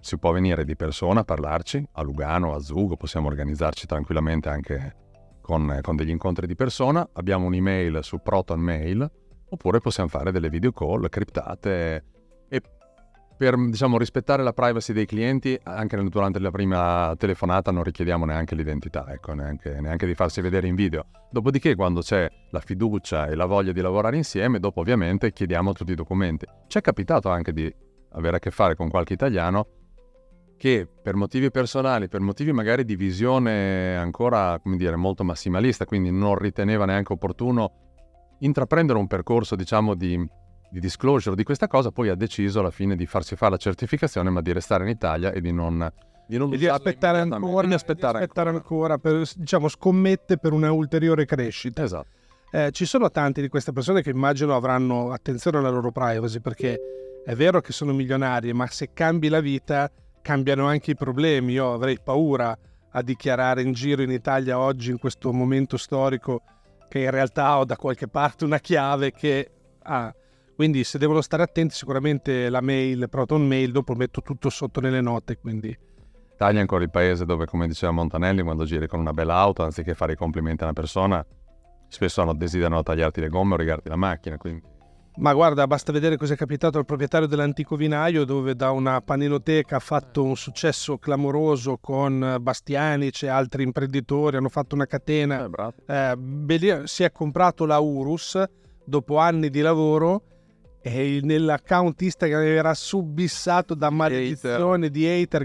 si 0.00 0.18
può 0.18 0.32
venire 0.32 0.66
di 0.66 0.76
persona 0.76 1.20
a 1.20 1.24
parlarci, 1.24 1.82
a 1.92 2.02
Lugano, 2.02 2.52
a 2.52 2.58
Zugo, 2.58 2.96
possiamo 2.96 3.28
organizzarci 3.28 3.86
tranquillamente 3.86 4.50
anche 4.50 4.96
con, 5.40 5.78
con 5.80 5.96
degli 5.96 6.10
incontri 6.10 6.46
di 6.46 6.54
persona. 6.54 7.08
Abbiamo 7.14 7.46
un'email 7.46 8.00
su 8.02 8.18
Proton 8.18 8.60
Mail, 8.60 9.10
oppure 9.48 9.80
possiamo 9.80 10.10
fare 10.10 10.30
delle 10.30 10.50
video 10.50 10.72
call 10.72 11.08
criptate 11.08 12.04
e 12.50 12.60
per 13.38 13.56
diciamo, 13.56 13.98
rispettare 13.98 14.42
la 14.42 14.52
privacy 14.52 14.92
dei 14.92 15.06
clienti, 15.06 15.58
anche 15.62 15.96
durante 16.08 16.40
la 16.40 16.50
prima 16.50 17.14
telefonata 17.16 17.70
non 17.70 17.84
richiediamo 17.84 18.24
neanche 18.24 18.56
l'identità, 18.56 19.06
ecco, 19.12 19.32
neanche, 19.32 19.80
neanche 19.80 20.06
di 20.06 20.14
farsi 20.14 20.40
vedere 20.40 20.66
in 20.66 20.74
video. 20.74 21.06
Dopodiché, 21.30 21.76
quando 21.76 22.00
c'è 22.00 22.28
la 22.50 22.58
fiducia 22.58 23.28
e 23.28 23.36
la 23.36 23.46
voglia 23.46 23.70
di 23.70 23.80
lavorare 23.80 24.16
insieme, 24.16 24.58
dopo 24.58 24.80
ovviamente 24.80 25.32
chiediamo 25.32 25.72
tutti 25.72 25.92
i 25.92 25.94
documenti. 25.94 26.46
Ci 26.66 26.78
è 26.78 26.80
capitato 26.80 27.30
anche 27.30 27.52
di 27.52 27.72
avere 28.10 28.36
a 28.36 28.38
che 28.40 28.50
fare 28.50 28.74
con 28.74 28.88
qualche 28.88 29.12
italiano 29.12 29.68
che 30.56 30.88
per 31.00 31.14
motivi 31.14 31.52
personali, 31.52 32.08
per 32.08 32.20
motivi 32.20 32.50
magari 32.50 32.84
di 32.84 32.96
visione 32.96 33.96
ancora, 33.96 34.60
dire, 34.64 34.96
molto 34.96 35.22
massimalista, 35.22 35.84
quindi 35.84 36.10
non 36.10 36.34
riteneva 36.34 36.86
neanche 36.86 37.12
opportuno 37.12 38.36
intraprendere 38.40 38.98
un 38.98 39.06
percorso, 39.06 39.54
diciamo, 39.54 39.94
di, 39.94 40.28
di 40.70 40.80
disclosure 40.80 41.34
di 41.34 41.44
questa 41.44 41.66
cosa, 41.66 41.90
poi 41.90 42.08
ha 42.08 42.14
deciso 42.14 42.60
alla 42.60 42.70
fine 42.70 42.96
di 42.96 43.06
farsi 43.06 43.36
fare 43.36 43.52
la 43.52 43.56
certificazione, 43.56 44.30
ma 44.30 44.40
di 44.40 44.52
restare 44.52 44.84
in 44.84 44.90
Italia 44.90 45.32
e 45.32 45.40
di 45.40 45.52
non, 45.52 45.90
di 46.26 46.36
non 46.36 46.52
E 46.52 46.56
di 46.56 46.66
aspettare 46.66 47.20
ancora, 47.20 47.66
di 47.66 47.74
aspettare 47.74 48.18
di 48.18 48.24
aspettare 48.24 48.50
ancora. 48.50 48.94
ancora 48.94 48.98
per, 48.98 49.28
diciamo, 49.36 49.68
scommette 49.68 50.38
per 50.38 50.52
una 50.52 50.70
ulteriore 50.70 51.24
crescita. 51.24 51.82
Esatto. 51.82 52.08
Eh, 52.50 52.70
ci 52.72 52.86
sono 52.86 53.10
tanti 53.10 53.40
di 53.40 53.48
queste 53.48 53.72
persone 53.72 54.02
che 54.02 54.10
immagino 54.10 54.54
avranno 54.54 55.10
attenzione 55.12 55.58
alla 55.58 55.68
loro 55.68 55.90
privacy 55.90 56.40
perché 56.40 56.78
è 57.24 57.34
vero 57.34 57.60
che 57.60 57.72
sono 57.72 57.92
milionari, 57.92 58.52
ma 58.54 58.66
se 58.68 58.90
cambi 58.94 59.28
la 59.28 59.40
vita 59.40 59.90
cambiano 60.22 60.66
anche 60.66 60.92
i 60.92 60.96
problemi. 60.96 61.52
Io 61.52 61.72
avrei 61.72 61.98
paura 62.02 62.56
a 62.90 63.02
dichiarare 63.02 63.60
in 63.60 63.72
giro 63.72 64.02
in 64.02 64.10
Italia 64.10 64.58
oggi, 64.58 64.90
in 64.90 64.98
questo 64.98 65.32
momento 65.32 65.76
storico, 65.76 66.40
che 66.88 67.00
in 67.00 67.10
realtà 67.10 67.58
ho 67.58 67.66
da 67.66 67.76
qualche 67.76 68.08
parte 68.08 68.44
una 68.44 68.58
chiave 68.58 69.12
che 69.12 69.50
ha. 69.82 70.14
Quindi 70.58 70.82
se 70.82 70.98
devono 70.98 71.20
stare 71.20 71.44
attenti 71.44 71.72
sicuramente 71.72 72.50
la 72.50 72.60
mail, 72.60 73.08
Proton 73.08 73.46
Mail, 73.46 73.70
dopo 73.70 73.94
metto 73.94 74.22
tutto 74.22 74.50
sotto 74.50 74.80
nelle 74.80 75.00
note, 75.00 75.38
quindi 75.38 75.68
Italia 76.34 76.58
è 76.58 76.60
ancora 76.62 76.82
il 76.82 76.90
paese 76.90 77.24
dove, 77.24 77.46
come 77.46 77.68
diceva 77.68 77.92
Montanelli, 77.92 78.42
quando 78.42 78.64
giri 78.64 78.88
con 78.88 78.98
una 78.98 79.12
bella 79.12 79.36
auto, 79.36 79.62
anziché 79.62 79.94
fare 79.94 80.14
i 80.14 80.16
complimenti 80.16 80.62
a 80.62 80.64
una 80.64 80.72
persona, 80.72 81.24
spesso 81.86 82.22
hanno- 82.22 82.34
desiderano 82.34 82.82
tagliarti 82.82 83.20
le 83.20 83.28
gomme 83.28 83.54
o 83.54 83.56
rigarti 83.56 83.88
la 83.88 83.94
macchina, 83.94 84.36
quindi 84.36 84.60
Ma 85.18 85.32
guarda, 85.32 85.64
basta 85.68 85.92
vedere 85.92 86.16
cosa 86.16 86.34
è 86.34 86.36
capitato 86.36 86.76
al 86.76 86.84
proprietario 86.84 87.28
dell'antico 87.28 87.76
vinaio, 87.76 88.24
dove 88.24 88.56
da 88.56 88.72
una 88.72 89.00
paninoteca 89.00 89.76
ha 89.76 89.80
fatto 89.80 90.24
un 90.24 90.34
successo 90.34 90.98
clamoroso 90.98 91.78
con 91.80 92.36
Bastianic 92.40 93.22
e 93.22 93.28
altri 93.28 93.62
imprenditori, 93.62 94.36
hanno 94.36 94.48
fatto 94.48 94.74
una 94.74 94.86
catena. 94.86 95.48
eh. 95.86 96.16
Eh, 96.48 96.86
si 96.86 97.04
è 97.04 97.12
comprato 97.12 97.64
la 97.64 97.78
Urus 97.78 98.42
dopo 98.84 99.18
anni 99.18 99.50
di 99.50 99.60
lavoro 99.60 100.22
e 100.80 101.20
nell'account 101.22 102.00
Instagram 102.00 102.42
era 102.42 102.74
subissato 102.74 103.74
da 103.74 103.90
maledizione 103.90 104.90
di 104.90 105.06
hater. 105.06 105.44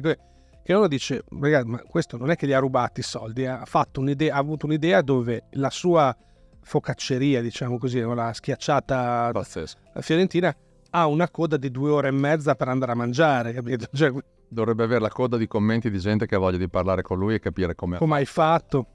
Che 0.63 0.73
uno 0.73 0.87
dice, 0.87 1.23
ragazzi, 1.39 1.67
ma 1.67 1.81
questo 1.81 2.17
non 2.17 2.31
è 2.31 2.35
che 2.35 2.45
li 2.45 2.53
ha 2.53 2.59
rubati 2.59 3.01
i 3.01 3.03
soldi, 3.03 3.45
ha, 3.45 3.65
fatto 3.65 3.99
un'idea, 3.99 4.35
ha 4.35 4.37
avuto 4.37 4.65
un'idea 4.65 5.01
dove 5.01 5.45
la 5.51 5.69
sua 5.69 6.15
focacceria, 6.61 7.41
diciamo 7.41 7.77
così, 7.77 7.99
la 7.99 8.31
schiacciata 8.31 9.31
pazzesco. 9.33 9.77
fiorentina 9.99 10.55
ha 10.91 11.07
una 11.07 11.29
coda 11.29 11.57
di 11.57 11.69
due 11.69 11.89
ore 11.89 12.07
e 12.07 12.11
mezza 12.11 12.55
per 12.55 12.69
andare 12.69 12.93
a 12.93 12.95
mangiare, 12.95 13.51
capito? 13.51 13.87
Cioè, 13.93 14.13
Dovrebbe 14.47 14.83
avere 14.83 14.99
la 14.99 15.09
coda 15.09 15.35
di 15.35 15.47
commenti 15.47 15.89
di 15.89 15.97
gente 15.97 16.27
che 16.27 16.35
ha 16.35 16.37
voglia 16.37 16.57
di 16.57 16.69
parlare 16.69 17.01
con 17.01 17.17
lui 17.17 17.33
e 17.33 17.39
capire 17.39 17.73
come, 17.73 17.97
come 17.97 18.17
hai 18.17 18.25
fatto? 18.25 18.85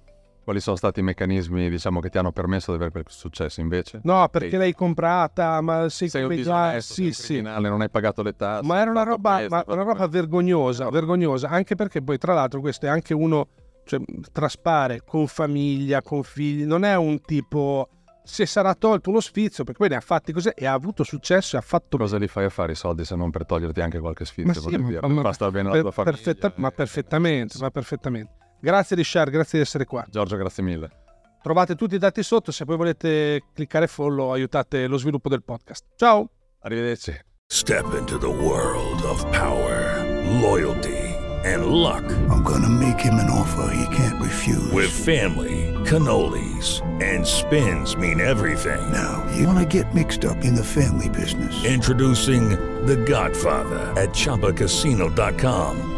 Quali 0.49 0.61
sono 0.63 0.77
stati 0.77 1.01
i 1.01 1.03
meccanismi 1.03 1.69
diciamo, 1.69 2.01
che 2.01 2.09
ti 2.09 2.17
hanno 2.17 2.33
permesso 2.33 2.71
di 2.71 2.77
avere 2.77 2.91
quel 2.91 3.05
successo 3.09 3.61
invece. 3.61 4.01
No, 4.05 4.27
perché 4.31 4.49
Sì. 4.49 4.57
l'hai 4.57 4.73
comprata, 4.73 5.61
ma 5.61 5.91
sei, 5.91 6.09
Sei 6.09 6.25
un 6.25 6.43
già... 6.43 6.81
Sì, 6.81 7.13
sì. 7.13 7.43
non 7.43 7.83
hai 7.83 7.91
pagato 7.91 8.23
le 8.23 8.35
tasse. 8.35 8.67
Ma 8.67 8.81
era 8.81 8.91
una 8.91 9.03
roba, 9.03 9.37
questo, 9.37 9.55
ma 9.55 9.65
una 9.67 9.83
roba 9.83 10.07
vergognosa, 10.07 10.89
vergognosa, 10.89 11.49
anche 11.51 11.75
perché 11.75 12.01
poi 12.03 12.17
tra 12.17 12.33
l'altro 12.33 12.61
questo 12.61 12.87
è 12.87 12.89
anche 12.89 13.13
uno, 13.13 13.49
cioè 13.85 14.01
traspare 14.33 15.03
con 15.05 15.27
famiglia, 15.27 16.01
con 16.01 16.23
figli, 16.23 16.65
non 16.65 16.83
è 16.83 16.97
un 16.97 17.21
tipo, 17.21 17.91
se 18.25 18.47
sarà 18.47 18.75
tolto 18.75 19.11
uno 19.11 19.21
sfizio, 19.21 19.65
perché 19.65 19.81
poi 19.81 19.91
ne 19.91 19.97
ha 19.97 20.01
fatti 20.01 20.33
così 20.33 20.49
e 20.55 20.65
ha 20.65 20.73
avuto 20.73 21.05
successo 21.05 21.57
e 21.57 21.59
ha 21.59 21.63
fatto... 21.63 21.99
Cosa 21.99 22.17
li 22.17 22.27
fai 22.27 22.47
a 22.47 22.49
fare 22.49 22.73
i 22.73 22.75
soldi 22.75 23.05
se 23.05 23.15
non 23.17 23.31
per 23.31 23.45
toglierti 23.45 23.83
anche 23.83 23.99
qualche 23.99 24.23
Ma 24.25 24.29
sfizio? 24.55 24.61
sì, 24.63 24.77
ma- 24.79 24.89
dire, 24.89 25.01
ma- 25.03 25.09
per 25.13 25.23
far 25.25 25.35
stare 25.35 25.51
bene 25.51 25.65
la 25.67 25.73
per- 25.73 25.83
tua 25.83 25.91
famiglia. 25.91 26.17
perfetta- 26.17 26.53
ma 26.57 26.69
eh, 26.69 26.73
perfettamente, 26.73 27.59
ma 27.61 27.71
perfettamente. 27.71 28.33
Grazie 28.61 28.97
Richard, 28.97 29.31
grazie 29.31 29.59
di 29.59 29.65
essere 29.65 29.85
qua. 29.85 30.05
Giorgio, 30.11 30.37
grazie 30.37 30.63
mille. 30.63 30.91
Trovate 31.43 31.77
tutti 31.77 31.95
i 31.95 31.99
dati 31.99 32.23
sotto, 32.23 32.51
se 32.51 32.65
poi 32.65 32.77
volete 32.77 33.43
cliccare 33.55 33.87
follow 33.87 34.33
aiutate 34.33 34.87
lo 34.87 34.97
sviluppo 34.99 35.29
del 35.29 35.43
podcast. 35.43 35.85
Ciao! 35.97 36.29
Arrivederci. 36.61 37.17
Step 37.51 37.95
into 37.95 38.19
the 38.19 38.29
world 38.29 39.03
of 39.05 39.25
power, 39.31 40.05
loyalty, 40.41 41.15
and 41.45 41.65
luck. 41.67 42.05
I'm 42.29 42.43
gonna 42.43 42.69
make 42.69 43.01
him 43.01 43.15
an 43.15 43.31
offer 43.31 43.71
he 43.73 43.87
can't 43.97 44.21
refuse. 44.21 44.71
With 44.73 44.91
family, 44.91 45.73
cannolis, 45.85 46.83
and 47.01 47.25
spins 47.25 47.97
mean 47.97 48.21
everything. 48.21 48.81
now, 48.91 49.25
you 49.35 49.47
wanna 49.47 49.65
get 49.65 49.87
mixed 49.95 50.25
up 50.27 50.45
in 50.45 50.55
the 50.55 50.65
family 50.65 51.09
business. 51.09 51.65
Introducing 51.65 52.51
The 52.85 52.97
Godfather 52.97 53.95
at 53.97 54.11
ChumbaCasino.com. 54.11 55.98